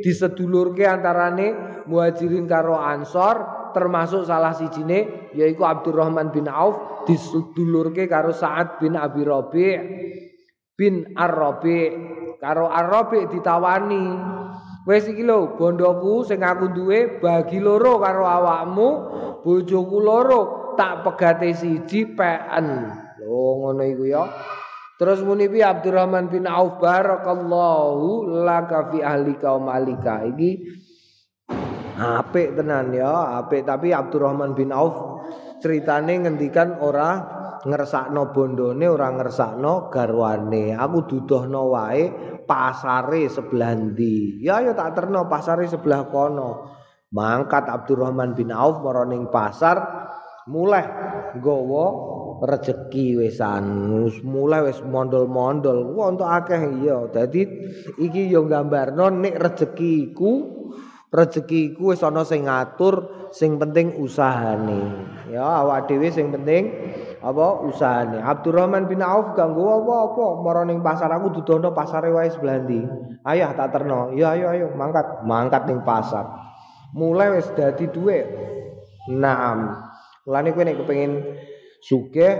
disedulurke 0.00 0.86
antarane 0.86 1.52
Muhajirin 1.86 2.48
karo 2.48 2.78
Ansor 2.78 3.70
termasuk 3.76 4.24
salah 4.24 4.56
sijine 4.56 5.30
yaiku 5.36 5.68
Abdurrahman 5.68 6.32
bin 6.32 6.48
Auf 6.48 7.04
disedulurke 7.04 8.08
karo 8.08 8.32
Sa'ad 8.32 8.80
bin 8.80 8.96
Abi 8.96 9.22
Rabi' 9.22 9.74
bin 10.72 11.14
Ar-Rabi' 11.14 11.86
karo 12.40 12.66
Ar-Rabi' 12.72 13.28
ditawani 13.28 14.04
Wes 14.86 15.02
iki 15.10 15.26
lho 15.26 15.58
bondoku 15.58 16.22
sing 16.22 16.46
aku 16.46 16.70
duwe 16.70 17.18
bagi 17.18 17.58
loro 17.58 17.98
karo 17.98 18.22
awakmu, 18.22 18.88
bojoku 19.42 19.98
loro 19.98 20.65
tak 20.76 21.02
pegate 21.02 21.50
siji 21.56 22.14
peen. 22.14 22.66
Lho 23.24 23.42
ngono 23.64 23.82
iku 23.82 24.04
ya. 24.06 24.24
Terus 24.96 25.20
muni 25.20 25.44
pi 25.52 25.60
Abdurrahman 25.60 26.32
bin 26.32 26.48
Auf 26.48 26.80
barakallahu 26.80 28.32
laka 28.44 28.88
fi 28.88 29.04
ahlika 29.04 29.52
wa 29.60 29.76
malika. 29.76 30.24
Iki 30.24 30.50
apik 32.00 32.56
tenan 32.56 32.96
ya, 32.96 33.40
apik 33.40 33.68
tapi 33.68 33.92
Abdurrahman 33.92 34.56
bin 34.56 34.72
Auf 34.72 35.20
ceritane 35.60 36.16
ngendikan 36.24 36.80
ora 36.80 37.36
ngersakno 37.66 38.32
bondone 38.32 38.86
ora 38.88 39.12
ngersakno 39.12 39.92
garwane. 39.92 40.72
Aku 40.72 41.04
dudohno 41.04 41.76
wae 41.76 42.08
pasare 42.48 43.28
sebelah 43.28 43.76
ndi. 43.76 44.40
Ya 44.40 44.64
ya 44.64 44.72
tak 44.72 44.96
terno 44.96 45.28
pasare 45.28 45.68
sebelah 45.68 46.08
kono. 46.08 46.72
Mangkat 47.12 47.68
Abdurrahman 47.68 48.32
bin 48.32 48.48
Auf 48.48 48.80
maroning 48.80 49.28
pasar 49.28 49.76
mulai 50.46 50.86
gowo 51.42 51.86
rezeki 52.42 53.16
wesan 53.18 53.64
mulai 54.22 54.68
wis 54.68 54.80
mondol-mondol. 54.84 55.96
Wah 55.96 56.12
untuk 56.12 56.28
akeh 56.28 56.82
iya. 56.82 57.08
Dadi 57.08 57.42
iki 58.00 58.28
yo 58.28 58.44
gambarno 58.44 59.08
nek 59.08 59.40
rezekiku 59.40 60.32
rezekiku 61.08 61.96
wis 61.96 62.04
ana 62.04 62.22
sing 62.28 62.44
ngatur 62.44 63.28
sing 63.32 63.56
penting 63.56 63.96
usahane. 63.98 65.08
Ya 65.32 65.42
awak 65.42 65.88
dhewe 65.90 66.12
sing 66.12 66.28
penting 66.30 66.70
apa 67.24 67.46
usahane. 67.64 68.20
Abdurrahman 68.20 68.86
bin 68.86 69.00
Auf 69.00 69.32
ganggu 69.34 69.64
apa-apa. 69.64 70.44
Marane 70.44 70.76
pasar 70.84 71.10
aku 71.10 71.40
dudono 71.40 71.72
pasare 71.72 72.12
wae 72.12 72.28
sebelah 72.28 72.62
ndi? 72.62 72.80
Ayah 73.24 73.56
tak 73.56 73.72
terno. 73.74 74.12
Ya 74.12 74.36
ayo 74.36 74.52
ayo. 74.52 74.66
Mangkat 74.76 75.24
mangkat 75.24 75.66
ning 75.66 75.80
pasar. 75.82 76.28
Mulai 76.92 77.40
wis 77.40 77.48
dadi 77.56 77.90
dhuwit 77.90 78.24
Naam 79.06 79.85
Mulane 80.26 80.50
kowe 80.50 80.66
nek 80.66 80.82
kepengin 80.82 81.12
sugih, 81.78 82.34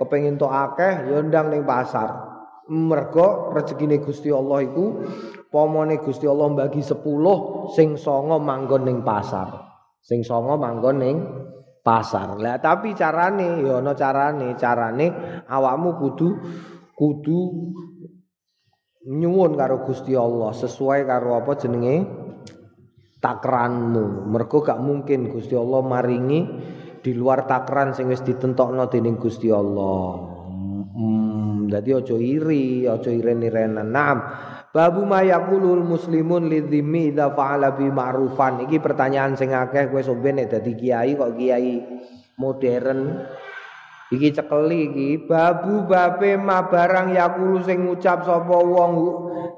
kepengin 0.00 0.40
tok 0.40 0.48
akeh 0.48 1.12
ya 1.12 1.20
ndang 1.20 1.52
ning 1.52 1.68
pasar. 1.68 2.24
Mergo 2.72 3.52
rezekine 3.54 4.00
Gusti 4.02 4.32
Allah 4.32 4.64
iku 4.64 5.04
pomone 5.52 6.00
Gusti 6.02 6.26
Allah 6.26 6.50
bagi 6.50 6.82
10 6.82 6.96
sing 7.76 7.94
songo 8.00 8.40
manggon 8.40 8.88
ning 8.88 9.04
pasar. 9.04 9.52
Sing 10.00 10.24
songo 10.24 10.56
manggon 10.56 10.96
ning 10.96 11.16
pasar. 11.84 12.40
Lah 12.40 12.56
tapi 12.58 12.96
carane 12.96 13.62
ya 13.62 13.84
ana 13.84 13.92
carane, 13.92 14.56
carane 14.56 15.06
awakmu 15.46 15.90
kudu 16.00 16.28
kudu 16.96 17.38
nyuwun 19.06 19.54
karo 19.54 19.86
Gusti 19.86 20.16
Allah 20.18 20.50
sesuai 20.50 21.06
karo 21.06 21.38
apa 21.38 21.52
jenenge 21.54 22.02
takranmu. 23.22 24.26
Mergo 24.26 24.64
gak 24.64 24.82
mungkin 24.82 25.30
Gusti 25.30 25.54
Allah 25.54 25.84
maringi 25.86 26.40
di 27.06 27.14
luar 27.14 27.46
takran 27.46 27.94
sing 27.94 28.10
wis 28.10 28.26
ditentokno 28.26 28.90
dening 28.90 29.14
Gusti 29.14 29.46
Allah. 29.54 30.34
Hmm, 30.90 31.70
dadi 31.70 31.94
aja 31.94 32.18
iri, 32.18 32.82
aja 32.90 33.14
iren-irenan. 33.14 33.86
Naam. 33.86 34.18
Babu 34.74 35.06
ma 35.06 35.22
yaqulul 35.22 35.86
muslimun 35.86 36.50
lidzimmi 36.50 37.14
idza 37.14 37.30
fa'ala 37.30 37.78
bi 37.78 37.86
ma'rufan. 37.86 38.66
Iki 38.66 38.82
pertanyaan 38.82 39.38
sing 39.38 39.54
akeh 39.54 39.86
kowe 39.86 40.02
sampeyan 40.02 40.42
dadi 40.50 40.74
kiai 40.74 41.14
kok 41.14 41.38
kiai 41.38 41.78
modern 42.42 43.22
Iki 44.06 44.38
cekeli 44.38 44.78
iki. 44.86 45.08
Babu 45.26 45.82
bape 45.82 46.38
ma 46.38 46.70
barang 46.70 47.10
yakulu 47.10 47.58
sing 47.66 47.90
ngucap 47.90 48.22
sapa 48.22 48.54
wong 48.54 48.92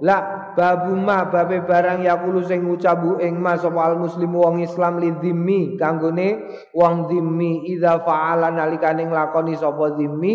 la 0.00 0.48
babu 0.56 0.96
ma 0.96 1.28
bape 1.28 1.68
barang 1.68 2.00
yakulu 2.00 2.40
sing 2.48 2.64
ngucap 2.64 2.96
ing 3.20 3.36
ma 3.36 3.60
sapa 3.60 3.92
al 3.92 4.00
muslim 4.00 4.32
wong 4.32 4.64
Islam 4.64 5.04
li 5.04 5.12
dhimmi 5.12 5.76
kanggone 5.76 6.48
wong 6.72 7.12
dhimmi 7.12 7.68
idza 7.76 8.00
fa'ala 8.00 8.48
nalikane 8.48 9.04
nglakoni 9.04 9.52
sapa 9.52 10.00
dhimmi 10.00 10.32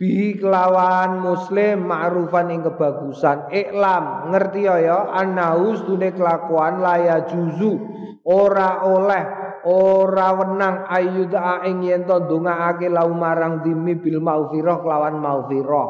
bi 0.00 0.34
kelawan 0.34 1.20
muslim 1.22 1.86
ma'rufan 1.86 2.56
ing 2.56 2.64
kebagusan. 2.64 3.52
Iklam 3.52 4.32
ngerti 4.32 4.64
ya 4.64 4.80
ya? 4.80 4.98
Annaus 5.12 5.84
dune 5.84 6.10
kelakuan 6.10 6.80
laya 6.80 7.28
juzu. 7.28 7.78
Ora 8.26 8.82
oleh 8.82 9.51
ora 9.66 10.34
wenang 10.34 10.86
ayyuda 10.90 11.62
ing 11.70 11.86
yen 11.86 12.02
to 12.02 12.18
ndongaake 12.18 12.90
lau 12.90 13.14
marang 13.14 13.62
dimi 13.62 13.94
bil 13.94 14.18
maufirah 14.18 14.82
kelawan 14.82 15.22
maufirah 15.22 15.88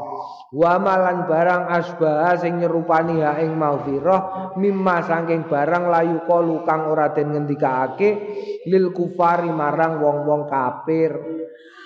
wa 0.53 0.73
malan 0.77 1.25
barang 1.25 1.65
asbah 1.73 2.37
sing 2.37 2.61
nyerupani 2.61 3.25
ha 3.25 3.41
ing 3.41 3.57
maufirah 3.57 4.53
mimma 4.61 5.01
saking 5.05 5.49
barang 5.49 5.89
layu 5.89 6.21
kalu 6.29 6.61
kang 6.69 6.93
ora 6.93 7.17
den 7.17 7.33
ngendikake 7.33 8.11
lil 8.69 8.93
kufari 8.93 9.51
marang 9.51 9.99
wong-wong 9.99 10.47
kafir. 10.47 11.13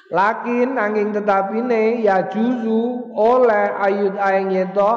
Lakin 0.07 0.79
angin 0.79 1.11
tetapi 1.11 1.67
ne 1.67 1.99
ya 1.99 2.31
juzu 2.31 3.11
oleh 3.11 3.75
ayat 3.75 4.15
ayat 4.15 4.71
itu 4.71 4.93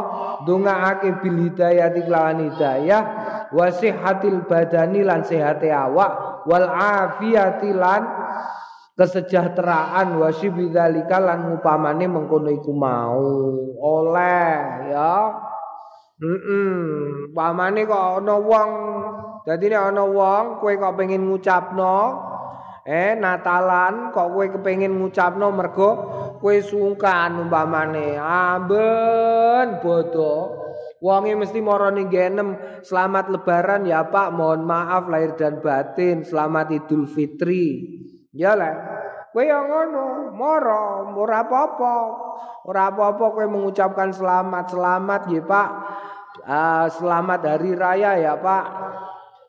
dunga 0.45 0.85
ake 0.93 1.17
bil 1.17 1.49
hidayah 1.49 1.89
kelawan 1.89 2.45
hidayah 2.45 3.01
wasih 3.53 3.93
hatil 3.93 4.45
badani 4.45 5.01
lan 5.05 5.25
sehati 5.25 5.69
awak. 5.69 6.45
Wal 6.45 6.67
afiyati 6.69 7.69
lan 7.75 8.01
kesejahteraan. 8.95 10.17
Wasibidzalika 10.19 11.17
lan 11.19 11.51
ngupamane 11.51 12.05
mengkono 12.05 12.49
iku 12.51 12.71
mau. 12.73 13.27
Oleh 13.79 14.91
ya. 14.91 15.15
Heeh, 16.19 17.31
pamane 17.31 17.87
kok 17.87 18.19
ana 18.19 18.35
wong 18.35 18.69
dadi 19.47 19.71
nek 19.71 19.87
ana 19.87 20.03
wong 20.03 20.59
kowe 20.59 20.73
kok 20.75 20.99
pengen 20.99 21.31
ngucapno. 21.31 22.27
Eh 22.83 23.15
Natalan 23.15 24.11
kok 24.11 24.27
kowe 24.35 24.45
kepengin 24.51 24.99
ngucapno 24.99 25.47
mergo 25.55 25.89
kowe 26.43 26.55
sungkan 26.59 27.39
umpamane. 27.39 28.19
Amben 28.19 29.79
bodoh. 29.79 30.68
Wonge 30.99 31.31
mesti 31.31 31.63
marani 31.63 32.11
genem 32.11 32.59
selamat 32.83 33.31
lebaran 33.31 33.87
ya 33.87 34.03
Pak, 34.03 34.35
mohon 34.35 34.67
maaf 34.67 35.07
lahir 35.07 35.31
dan 35.39 35.63
batin, 35.63 36.27
selamat 36.27 36.75
Idul 36.75 37.07
Fitri. 37.07 37.87
Ya 38.35 38.51
lah. 38.51 38.75
Kowe 39.31 39.45
yang 39.45 39.71
ngono, 39.71 40.35
moro, 40.35 41.07
ora 41.15 41.47
apa-apa. 41.47 41.95
Ora 42.67 42.91
apa-apa 42.91 43.47
mengucapkan 43.47 44.11
selamat, 44.11 44.75
selamat 44.75 45.21
ya 45.31 45.41
Pak. 45.47 45.69
Uh, 46.43 46.85
selamat 46.99 47.39
hari 47.47 47.71
raya 47.79 48.11
ya 48.19 48.33
Pak. 48.35 48.65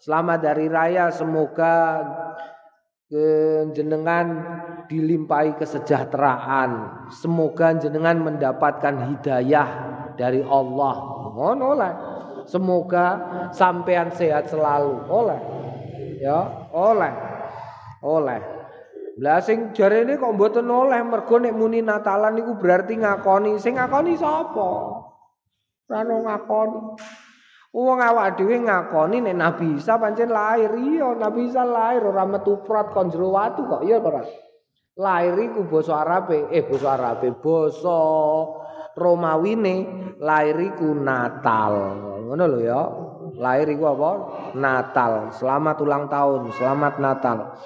Selamat 0.01 0.40
hari 0.46 0.70
raya 0.70 1.11
semoga 1.11 2.07
jenengan 3.74 4.26
dilimpahi 4.86 5.59
kesejahteraan. 5.59 6.70
Semoga 7.11 7.74
jenengan 7.74 8.22
mendapatkan 8.22 8.94
hidayah 9.11 9.68
dari 10.14 10.46
Allah. 10.46 11.20
Ngono 11.31 11.68
lah. 11.78 11.95
Semoga 12.51 13.07
sampean 13.55 14.11
sehat 14.11 14.51
selalu. 14.51 15.07
Oleh. 15.07 15.41
Ya, 16.18 16.68
oleh. 16.74 17.14
Oleh. 18.03 18.41
Lah 19.20 19.39
sing 19.45 19.76
jarene 19.76 20.16
kok 20.16 20.33
mboten 20.33 20.64
oleh 20.64 21.01
mergo 21.05 21.37
nek 21.37 21.53
muni 21.53 21.85
Natalan 21.85 22.41
niku 22.41 22.57
berarti 22.57 22.97
ngakoni. 22.97 23.61
Sing 23.61 23.76
ngakoni 23.76 24.16
sapa? 24.16 24.70
Ora 25.91 26.01
ngakoni. 26.07 26.81
Wong 27.70 28.03
awak 28.03 28.35
dhewe 28.35 28.66
ngakoni 28.66 29.22
nek 29.22 29.37
Nabi 29.37 29.78
Isa 29.78 29.95
pancen 30.01 30.33
lahir. 30.33 30.74
Iya, 30.74 31.14
Nabi 31.14 31.47
Isa 31.47 31.62
lahir 31.62 32.03
ora 32.03 32.26
metu 32.26 32.64
prat 32.66 32.91
kon 32.91 33.12
watu 33.12 33.62
kok. 33.68 33.83
Iya 33.87 34.03
ora? 34.03 34.26
Lahir 34.99 35.39
iku 35.39 35.70
basa 35.70 36.03
Arabe, 36.03 36.51
eh 36.51 36.66
basa 36.66 36.99
Arabe, 36.99 37.31
basa 37.39 38.01
Romawine 39.01 39.76
lahir 40.20 40.61
iku 40.61 40.92
Natal. 40.92 41.96
Ngono 42.28 42.44
lho 42.44 42.61
ya. 42.61 42.82
Lahir 43.40 43.72
iku 43.72 43.96
apa? 43.96 44.11
Natal. 44.61 45.32
Selamat 45.32 45.80
ulang 45.80 46.12
tahun, 46.12 46.53
selamat 46.53 47.01
Natal. 47.01 47.57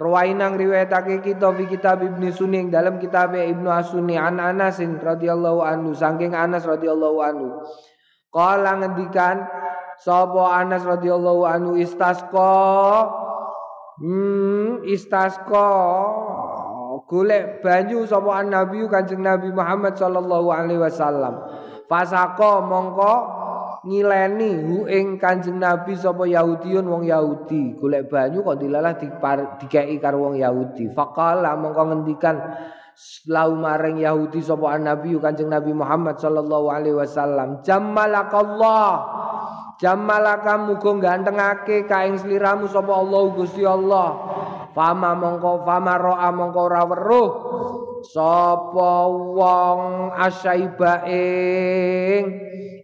Rawainang 0.00 0.56
riwayatake 0.56 1.20
kita 1.20 1.52
fi 1.52 1.68
kitab 1.68 2.00
Ibnu 2.00 2.32
Sunni 2.32 2.64
dalam 2.72 2.96
kitab 2.96 3.36
Ibnu 3.36 3.68
Asuni 3.68 4.16
an 4.16 4.40
Anas 4.40 4.80
radhiyallahu 4.80 5.60
anhu 5.60 5.92
saking 5.92 6.32
Anas 6.32 6.64
radhiyallahu 6.64 7.20
anhu. 7.20 7.60
Kala 8.32 8.80
ngendikan 8.80 9.44
sapa 10.00 10.56
Anas 10.56 10.88
radhiyallahu 10.88 11.42
anhu 11.44 11.72
istasqa 11.76 12.56
hmm 14.00 14.86
istasqa 14.88 15.68
golek 17.10 17.58
banyu 17.58 18.06
sapa 18.06 18.46
Nabi 18.46 18.86
Kanjeng 18.86 19.26
Nabi 19.26 19.50
Muhammad 19.50 19.98
sallallahu 19.98 20.54
alaihi 20.54 20.78
wasallam. 20.78 21.42
Fasako 21.90 22.62
mongko 22.70 23.14
ngileni 23.82 24.62
hu 24.62 24.86
ing 24.86 25.18
Kanjeng 25.18 25.58
Nabi 25.58 25.98
sapa 25.98 26.22
Yahudiun 26.22 26.86
wong 26.86 27.02
Yahudi. 27.02 27.74
Golek 27.74 28.06
banyu 28.06 28.46
kok 28.46 28.62
dilalah 28.62 28.94
dikeki 28.94 29.98
karo 29.98 30.30
wong 30.30 30.38
Yahudi. 30.38 30.94
Faqala 30.94 31.58
mongko 31.58 31.82
ngendikan 31.90 32.38
lau 33.26 33.58
maring 33.58 33.98
Yahudi 33.98 34.38
sapa 34.38 34.78
Nabi 34.78 35.18
Kanjeng 35.18 35.50
Nabi 35.50 35.74
Muhammad 35.74 36.14
sallallahu 36.14 36.70
alaihi 36.70 36.94
wasallam 36.94 37.58
jammalakallah 37.66 38.90
jammalaka 39.80 40.60
muga 40.60 40.92
gantengake 41.00 41.88
kaing 41.88 42.20
sliramu 42.20 42.68
sapa 42.68 42.92
Allah 42.92 43.22
Gusti 43.32 43.64
Allah 43.64 44.08
fama 44.72 45.14
mongko 45.18 45.66
fama 45.66 45.94
roa 45.98 46.28
mongko 46.34 46.60
ora 46.66 46.82
weruh 46.86 47.28
sapa 48.06 48.92
wong 49.10 49.80
asaiba 50.16 51.04
ing 51.10 52.24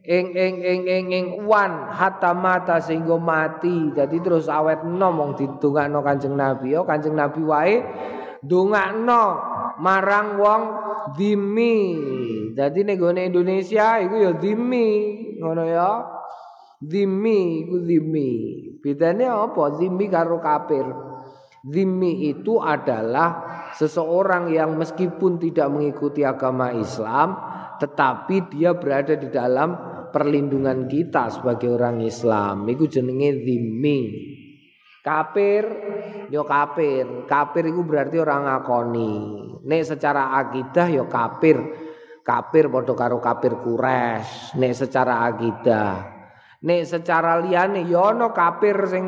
ing 0.07 0.27
ing 0.37 0.57
ing 0.63 0.83
ing 0.87 1.07
ing 1.11 1.27
wan 1.49 1.91
hatta 1.91 2.31
mata 2.37 2.79
sehingga 2.79 3.19
mati 3.19 3.91
jadi 3.91 4.17
terus 4.23 4.47
awet 4.47 4.87
nom 4.87 5.19
wong 5.19 5.31
didongakno 5.35 6.05
Kanjeng 6.05 6.37
Nabi 6.39 6.77
yo 6.77 6.87
Kanjeng 6.87 7.19
Nabi 7.19 7.41
wae 7.43 7.77
ndongakno 8.47 9.23
marang 9.81 10.41
wong 10.41 10.63
dhimmi. 11.15 11.77
Dadi 12.57 12.81
nek 12.83 12.99
gone 12.99 13.21
Indonesia 13.29 14.01
iku 14.03 14.17
ya 14.19 14.33
dhimmi, 14.35 14.89
ngono 15.39 15.63
ya. 15.69 15.91
Dhimmi 16.81 17.67
iku 17.67 17.77
dhimmi. 17.85 18.31
Bedane 18.81 19.25
apa? 19.29 19.77
Dhimmi 19.77 20.07
karo 20.09 20.41
kafir. 20.41 20.87
Dhimmi 21.67 22.31
itu 22.31 22.63
adalah 22.63 23.43
seseorang 23.75 24.55
yang 24.55 24.79
meskipun 24.79 25.43
tidak 25.43 25.67
mengikuti 25.67 26.23
agama 26.23 26.71
Islam, 26.71 27.35
tetapi 27.83 28.55
dia 28.55 28.79
berada 28.79 29.19
di 29.19 29.27
dalam 29.35 29.75
perlindungan 30.15 30.87
kita 30.87 31.27
sebagai 31.29 31.75
orang 31.75 32.07
Islam. 32.07 32.71
Iku 32.71 32.87
jenenge 32.87 33.43
dhimmi. 33.43 34.01
Kafir 35.03 35.65
yo 36.31 36.47
kafir. 36.47 37.27
Kafir 37.27 37.65
itu 37.67 37.83
berarti 37.83 38.17
orang 38.23 38.47
ngakoni. 38.47 39.15
Nek 39.67 39.83
secara 39.87 40.39
akidah 40.39 40.87
yo 40.87 41.05
kafir. 41.11 41.59
Kafir 42.23 42.67
padha 42.71 42.95
karo 42.95 43.19
kafir 43.19 43.59
Quraisy. 43.59 44.59
Nek 44.59 44.73
secara 44.75 45.27
akidah. 45.31 46.16
Nek 46.67 46.83
secara 46.83 47.39
liyane 47.39 47.87
yo 47.87 48.11
ana 48.11 48.35
kafir 48.35 48.75
sing 48.91 49.05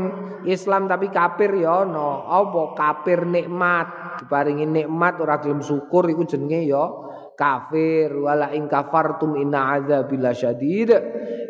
Islam 0.47 0.87
tapi 0.87 1.11
kafir 1.11 1.59
yo 1.59 1.83
ana. 1.83 2.23
Apa 2.31 2.79
kafir 2.79 3.27
nikmat. 3.27 4.19
Diparingi 4.23 4.67
nikmat 4.67 5.19
ora 5.19 5.43
gelem 5.43 5.59
syukur 5.59 6.07
iku 6.07 6.23
jenenge 6.23 6.63
yo 6.71 6.85
kafir 7.39 8.11
wala 8.19 8.51
ing 8.51 8.67
kafartum 8.67 9.39
inna 9.39 9.79
adzabil 9.79 10.27
syadid 10.35 10.91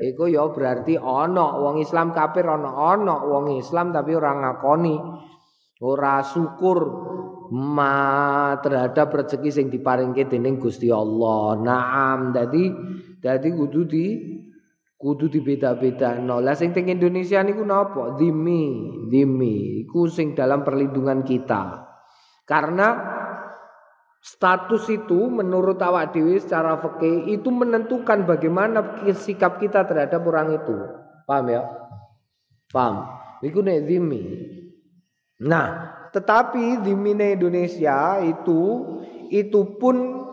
iku 0.04 0.28
ya 0.28 0.44
berarti 0.52 1.00
ana 1.00 1.56
wong 1.56 1.80
Islam 1.80 2.12
kafir 2.12 2.44
ana 2.44 2.92
ana 2.92 3.24
wong 3.24 3.56
Islam 3.56 3.96
tapi 3.96 4.12
ora 4.12 4.36
ngakoni 4.36 5.00
ora 5.80 6.20
syukur 6.20 6.78
ma 7.48 8.52
terhadap 8.60 9.08
rezeki 9.08 9.48
sing 9.48 9.66
diparingke 9.72 10.28
dening 10.28 10.60
Gusti 10.60 10.92
Allah. 10.92 11.56
Naam. 11.56 12.36
Dadi 12.36 12.68
dadi 13.24 13.48
kudu 13.48 13.80
di 13.88 14.06
kudu 14.98 15.30
dibeda-beda. 15.30 16.18
No, 16.18 16.42
lah 16.42 16.58
sing 16.58 16.74
teng 16.74 16.90
Indonesia 16.90 17.38
niku 17.46 17.62
napa? 17.62 18.18
Dimi, 18.18 19.06
dimi. 19.06 19.86
Iku 19.86 20.10
sing 20.10 20.34
dalam 20.34 20.66
perlindungan 20.66 21.22
kita. 21.22 21.86
Karena 22.42 23.16
Status 24.18 24.90
itu 24.90 25.30
menurut 25.30 25.78
awak 25.78 26.10
dewi 26.10 26.42
secara 26.42 26.82
fikih 26.82 27.38
itu 27.38 27.48
menentukan 27.54 28.26
bagaimana 28.26 29.06
sikap 29.14 29.62
kita 29.62 29.86
terhadap 29.86 30.26
orang 30.26 30.58
itu. 30.58 30.74
Paham 31.22 31.46
ya? 31.48 31.62
Paham. 32.74 33.06
Iku 33.46 33.62
nek 33.62 33.86
zimmi. 33.86 34.22
Nah, 35.46 35.94
tetapi 36.10 36.82
zimine 36.82 37.38
Indonesia 37.38 38.18
itu 38.26 38.60
itu 39.30 39.78
pun 39.78 40.26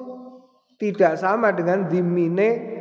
tidak 0.82 1.22
sama 1.22 1.54
dengan 1.54 1.86
zimine 1.86 2.75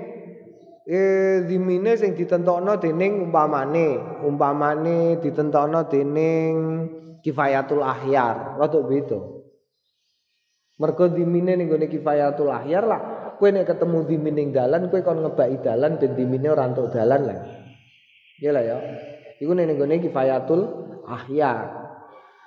eh 0.85 1.49
zimine 1.49 1.97
sing 1.97 2.13
ditentokno 2.13 2.77
dening 2.77 3.25
umpamane, 3.29 4.21
umpamane 4.25 5.17
ditentokno 5.21 5.89
dening 5.89 6.55
kifayatul 7.25 7.81
ahyar, 7.81 8.61
rada 8.61 8.81
beda. 8.85 9.21
Mergo 10.75 11.07
dimine 11.07 11.55
ning 11.55 11.71
gone 11.71 11.87
kifayatul 11.87 12.51
ahyar 12.51 12.85
lah. 12.85 13.01
Kowe 13.39 13.51
nek 13.51 13.67
ketemu 13.67 13.99
dimin 14.07 14.35
ning 14.35 14.49
dalan, 14.51 14.91
kowe 14.91 15.01
kon 15.03 15.23
ngebaki 15.23 15.63
dalan 15.63 15.99
ben 15.99 16.13
dimine 16.19 16.51
ora 16.51 16.67
entuk 16.67 16.91
dalan 16.91 17.23
lah. 17.31 17.39
Iya 18.43 18.51
lah 18.51 18.63
ya. 18.63 18.77
Iku 19.39 19.55
ning 19.55 19.79
gone 19.79 20.03
kifayatul 20.03 20.61
ahyar. 21.07 21.84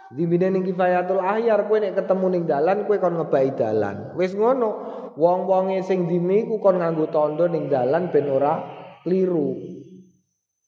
Dimine 0.07 0.55
ning 0.55 0.63
kifayatul 0.63 1.19
ahyar 1.19 1.67
kowe 1.67 1.77
nek 1.83 1.99
ketemu 1.99 2.25
ning 2.31 2.43
dalan, 2.47 2.87
kowe 2.87 2.95
kon 2.95 3.19
ngebaki 3.19 3.51
dalan. 3.59 4.15
Wis 4.15 4.31
ngono. 4.37 4.95
Wong-wonge 5.17 5.81
sing 5.81 6.05
dimi 6.05 6.45
ku 6.45 6.61
kon 6.61 6.77
nganggo 6.77 7.09
tondo 7.09 7.49
ning 7.49 7.73
dalan 7.73 8.13
ben 8.13 8.29
ora 8.29 8.61
kliru. 9.01 9.57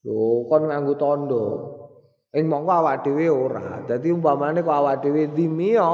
Lho, 0.04 0.50
kon 0.50 0.66
nganggo 0.68 0.98
tondo. 0.98 1.44
Ing 2.34 2.50
mongko 2.50 2.72
awak 2.74 3.06
dhewe 3.06 3.30
ora. 3.30 3.86
Dadi 3.86 4.10
umpamane 4.10 4.66
kok 4.66 4.74
awak 4.74 5.06
dhewe 5.06 5.30
dimio 5.30 5.92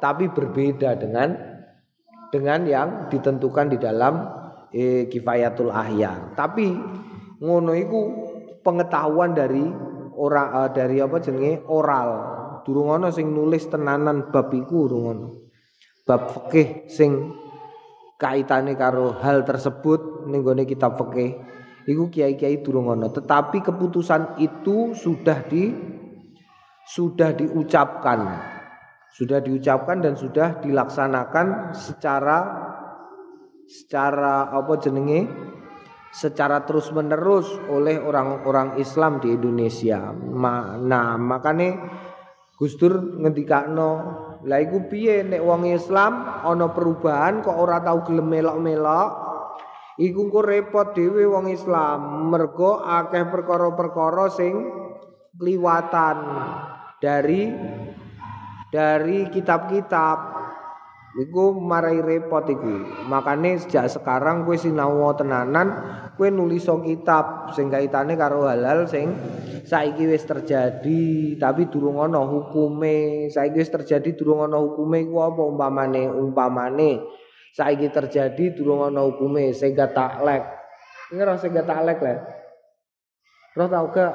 tapi 0.00 0.32
berbeda 0.32 0.96
dengan 0.96 1.36
dengan 2.32 2.60
yang 2.64 2.88
ditentukan 3.12 3.72
di 3.72 3.78
dalam 3.78 4.24
eh, 4.72 5.06
kifayatul 5.12 5.68
ahya. 5.68 6.32
Tapi 6.32 6.72
ngono 7.44 7.76
iku 7.76 8.00
pengetahuan 8.64 9.36
dari 9.36 9.64
ora 10.16 10.64
uh, 10.64 10.70
dari 10.72 11.02
apa 11.02 11.16
jenenge 11.20 11.66
oral. 11.68 12.10
Durung 12.62 12.94
ana 12.94 13.10
sing 13.10 13.30
nulis 13.30 13.66
tenanan 13.66 14.30
bab 14.30 14.50
iku 14.54 14.86
durung. 14.88 15.34
Bab 16.02 16.30
fikih 16.30 16.90
sing 16.90 17.34
kaitane 18.18 18.78
karo 18.78 19.18
hal 19.18 19.42
tersebut 19.42 20.30
ning 20.30 20.46
gone 20.46 20.62
kitab 20.66 20.98
fikih 20.98 21.38
iku 21.86 22.10
kiai-kiai 22.10 22.62
durung 22.62 22.90
ana. 22.90 23.10
Tetapi 23.10 23.62
keputusan 23.62 24.38
itu 24.42 24.94
sudah 24.94 25.42
di 25.46 25.70
sudah 26.82 27.30
diucapkan 27.34 28.50
sudah 29.12 29.44
diucapkan 29.44 30.00
dan 30.00 30.16
sudah 30.16 30.56
dilaksanakan 30.64 31.76
secara 31.76 32.38
secara 33.68 34.48
apa 34.48 34.72
jenenge 34.80 35.28
secara 36.12 36.64
terus 36.64 36.92
menerus 36.92 37.48
oleh 37.72 37.96
orang-orang 37.96 38.76
Islam 38.76 39.16
di 39.20 39.32
Indonesia. 39.32 40.12
Nah, 40.12 41.16
makane 41.16 41.68
Gus 42.62 42.78
Dur 42.78 43.18
ngendikakno, 43.18 43.90
"Lah 44.46 44.62
iku 44.62 44.86
piye 44.86 45.26
nek 45.26 45.42
wong 45.42 45.66
Islam 45.66 46.46
ana 46.46 46.70
perubahan 46.70 47.42
kok 47.42 47.58
ora 47.58 47.82
tau 47.82 48.06
gelem 48.06 48.30
melok-melok?" 48.30 49.10
Iku 49.98 50.30
kok 50.30 50.46
repot 50.46 50.94
dhewe 50.94 51.26
wong 51.26 51.50
Islam, 51.50 52.30
mergo 52.30 52.78
akeh 52.78 53.26
perkara-perkara 53.28 54.30
sing 54.30 54.54
kliwatan 55.34 56.16
dari 57.02 57.50
dari 58.70 59.26
kitab-kitab 59.26 60.31
iku 61.18 61.52
marai 61.56 62.00
repot 62.00 62.48
iku. 62.48 63.04
Makane 63.08 63.60
sejak 63.60 63.92
sekarang 63.92 64.48
kowe 64.48 64.56
sinau 64.56 65.12
tenanan 65.12 65.68
kowe 66.16 66.28
nulis 66.32 66.64
kitab 66.64 67.52
sing 67.52 67.68
kaitane 67.68 68.16
karo 68.16 68.48
halal 68.48 68.88
sing 68.88 69.12
saiki 69.68 70.08
wis 70.08 70.24
terjadi. 70.24 71.36
Tapi 71.36 71.68
durung 71.68 72.00
ana 72.00 72.24
hukume. 72.24 73.28
Saiki 73.28 73.60
wis 73.60 73.72
terjadi 73.72 74.16
durung 74.16 74.48
ana 74.48 74.56
hukume 74.56 75.04
iku 75.04 75.28
apa 75.28 75.42
umpamane? 75.44 76.08
Umpamane 76.08 77.04
saiki 77.52 77.92
terjadi 77.92 78.56
durung 78.56 78.88
ana 78.88 79.04
hukume. 79.04 79.52
Sehingga 79.52 79.92
taklek 79.92 80.48
ngira 81.12 81.36
sehingga 81.36 81.62
taklek 81.68 82.00
le 82.00 82.14
Roh 83.52 83.68
tau 83.68 83.92
gak? 83.92 84.12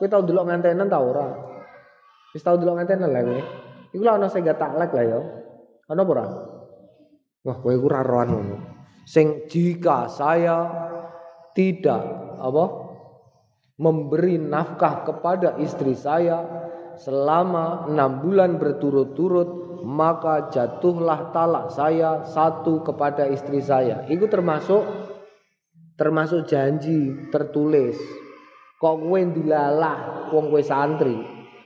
Kowe 0.00 0.08
tau 0.08 0.24
delok 0.24 0.48
ngantenen 0.48 0.88
tau 0.88 1.12
ora? 1.12 1.28
Wis 2.32 2.40
tau 2.40 2.56
delok 2.56 2.80
ngantenen 2.80 3.12
lho 3.12 3.20
kowe. 3.20 3.40
Iku 3.92 4.00
lah 4.00 4.16
ana 4.16 4.32
sing 4.32 4.48
gak 4.48 4.56
taklek 4.56 4.96
lah 4.96 5.04
ya. 5.04 5.20
Ana 5.88 6.04
apa 6.04 6.12
ora? 6.12 6.26
Wah, 7.48 7.56
kowe 7.64 7.72
ora 7.72 8.04
rohan 8.04 8.28
ngono. 8.28 8.56
Sing 9.08 9.48
jika 9.48 10.04
saya 10.12 10.68
tidak 11.56 12.04
apa 12.36 12.64
memberi 13.80 14.36
nafkah 14.36 15.08
kepada 15.08 15.56
istri 15.56 15.96
saya 15.96 16.44
selama 17.00 17.88
enam 17.88 18.20
bulan 18.20 18.60
berturut-turut 18.60 19.80
maka 19.86 20.52
jatuhlah 20.52 21.32
talak 21.32 21.72
saya 21.72 22.20
satu 22.28 22.84
kepada 22.84 23.24
istri 23.32 23.64
saya. 23.64 24.04
Itu 24.12 24.28
termasuk 24.28 24.84
termasuk 25.96 26.44
janji 26.52 27.32
tertulis. 27.32 27.96
Kok 28.76 28.96
kowe 29.08 29.20
dilalah 29.24 30.28
wong 30.36 30.52
kowe 30.52 30.60
santri, 30.60 31.16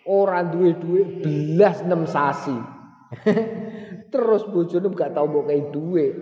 ora 0.06 0.46
duwe 0.46 0.78
duit 0.78 1.08
belas 1.26 1.82
enam 1.82 2.06
sasi. 2.06 2.54
Terus 4.12 4.44
bojone 4.44 4.92
gak 4.92 5.16
tau 5.16 5.24
mbok 5.24 5.48
kei 5.48 5.62
duit. 5.72 6.12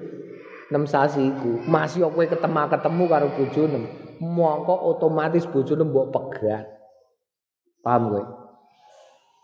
enam 0.70 0.86
sasi 0.86 1.34
iku. 1.34 1.66
Masih 1.66 2.06
kowe 2.06 2.22
ketemu 2.22 2.62
ketemu 2.70 3.04
karo 3.10 3.26
bojone. 3.34 3.80
Mongko 4.22 4.74
otomatis 4.94 5.42
bojone 5.50 5.82
mbok 5.82 6.14
pegat. 6.14 6.70
Paham 7.82 8.14
kowe? 8.14 8.22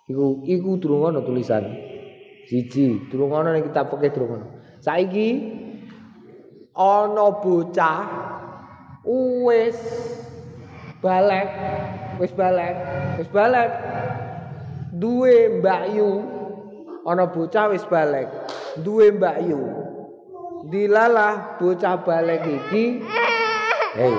Iku 0.06 0.46
iku 0.46 0.78
durung 0.78 1.10
ana 1.10 1.18
tulisan. 1.26 1.66
Siji, 2.46 3.10
durung 3.10 3.34
ana 3.34 3.58
ning 3.58 3.66
kitab 3.66 3.90
fikih 3.90 4.14
durung 4.14 4.38
ana. 4.38 4.46
Saiki 4.78 5.28
ana 6.78 7.26
bocah 7.42 8.06
wis 9.02 9.78
balik, 11.02 11.50
wis 12.22 12.30
balik, 12.30 12.74
wis 13.18 13.28
balik. 13.34 13.70
duwe 14.96 15.60
Mbak 15.60 15.82
Yu 15.92 16.10
ana 17.06 17.30
bocah 17.30 17.70
wis 17.70 17.86
balik. 17.86 18.26
Duwe 18.82 19.14
Mbak 19.14 19.36
Yu. 19.46 19.60
Dilalah 20.66 21.56
bocah 21.62 22.02
balik 22.02 22.42
iki. 22.42 23.06
Hey 23.94 24.16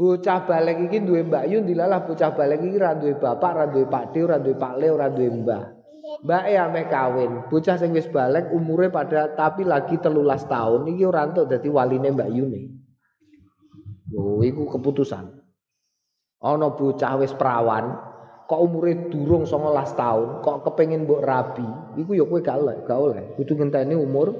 bocah 0.00 0.48
balik 0.48 0.88
iki 0.88 1.04
duwe 1.04 1.20
Mbak 1.28 1.44
Yu 1.52 1.60
dilalah 1.60 2.08
bocah 2.08 2.32
balik 2.32 2.64
iki 2.64 2.80
ra 2.80 2.96
duwe 2.96 3.20
bapak 3.20 3.52
ra 3.52 3.64
duwe 3.68 3.84
Pak 3.84 4.16
De 4.16 4.24
ora 4.24 4.40
duwe 4.40 4.56
Pak 4.56 4.80
Le 4.80 4.88
ora 4.88 5.12
duwe 5.12 5.28
Mbah 5.28 5.64
Mbak 6.24 6.42
e 6.48 6.54
ame 6.56 6.82
kawin. 6.88 7.32
Bocah 7.52 7.76
sing 7.76 7.92
wis 7.92 8.08
balik 8.08 8.48
umure 8.48 8.88
pada 8.88 9.32
tapi 9.36 9.64
lagi 9.64 10.00
telulas 10.00 10.44
tahun. 10.48 10.88
Iki 10.88 11.04
ora 11.04 11.28
entuk 11.28 11.48
dadi 11.52 11.68
waline 11.68 12.12
Mbak 12.16 12.30
Yu 12.32 12.44
nih 12.48 12.66
iku 14.40 14.66
keputusan. 14.74 15.38
ana 16.40 16.72
bocah 16.72 17.20
wis 17.20 17.36
perawan 17.36 18.00
kok 18.50 18.58
umure 18.58 19.06
durung 19.14 19.46
19 19.46 19.54
tahun 19.94 20.42
kok 20.42 20.56
kepengin 20.66 21.06
mbok 21.06 21.22
rabi? 21.22 21.62
Iku 22.02 22.18
ya 22.18 22.26
kowe 22.26 22.42
gak 22.42 22.58
oleh 22.58 22.76
gak 22.82 22.98
oleh. 22.98 23.22
Kudu 23.38 23.54
ngenteni 23.54 23.94
umur 23.94 24.34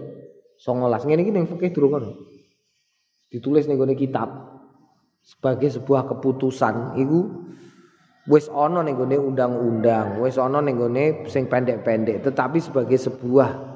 19 0.58 1.06
ngene 1.06 1.20
iki 1.22 1.30
ning 1.30 1.46
fikih 1.46 1.70
durung 1.70 2.02
ana 2.02 2.10
ditulis 3.30 3.70
ning 3.70 3.78
gone 3.78 3.94
kitab 3.94 4.26
sebagai 5.22 5.70
sebuah 5.70 6.10
keputusan. 6.10 6.98
Iku 6.98 7.46
wis 8.26 8.50
ana 8.50 8.82
ning 8.82 8.98
gone 8.98 9.14
undang-undang 9.14 10.18
wis 10.18 10.34
ana 10.42 10.58
ning 10.58 10.74
gone 10.74 11.30
sing 11.30 11.46
pendek-pendek 11.46 12.26
tetapi 12.26 12.58
sebagai 12.58 12.98
sebuah 12.98 13.70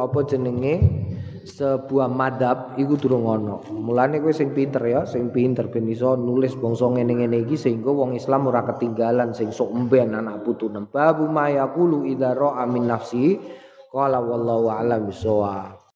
apa 0.00 0.18
jenenge 0.24 1.03
sebuah 1.44 2.08
madhab 2.08 2.72
iku 2.80 2.96
durung 2.96 3.28
ana. 3.28 3.60
Mulane 3.68 4.18
kowe 4.24 4.32
sing 4.32 4.56
pinter 4.56 4.80
ya, 4.80 5.04
sing 5.04 5.28
pinter 5.28 5.68
ben 5.68 5.84
iso 5.86 6.16
nulis 6.16 6.56
bangsa 6.56 6.88
ngene-ngene 6.88 7.44
iki 7.44 7.60
sehingga 7.60 7.92
wong 7.92 8.16
Islam 8.16 8.48
ora 8.48 8.64
ketinggalan 8.64 9.36
sing 9.36 9.52
sok 9.52 9.76
emben 9.76 10.16
anak 10.16 10.40
putu 10.42 10.72
babu 10.72 11.28
mayaqulu 11.28 12.08
idza 12.08 12.32
ra'a 12.32 12.64
min 12.64 12.88
nafsi 12.88 13.36
qala 13.92 14.18
wallahu 14.24 14.72
a'lam 14.72 15.04
bisawab. 15.04 15.83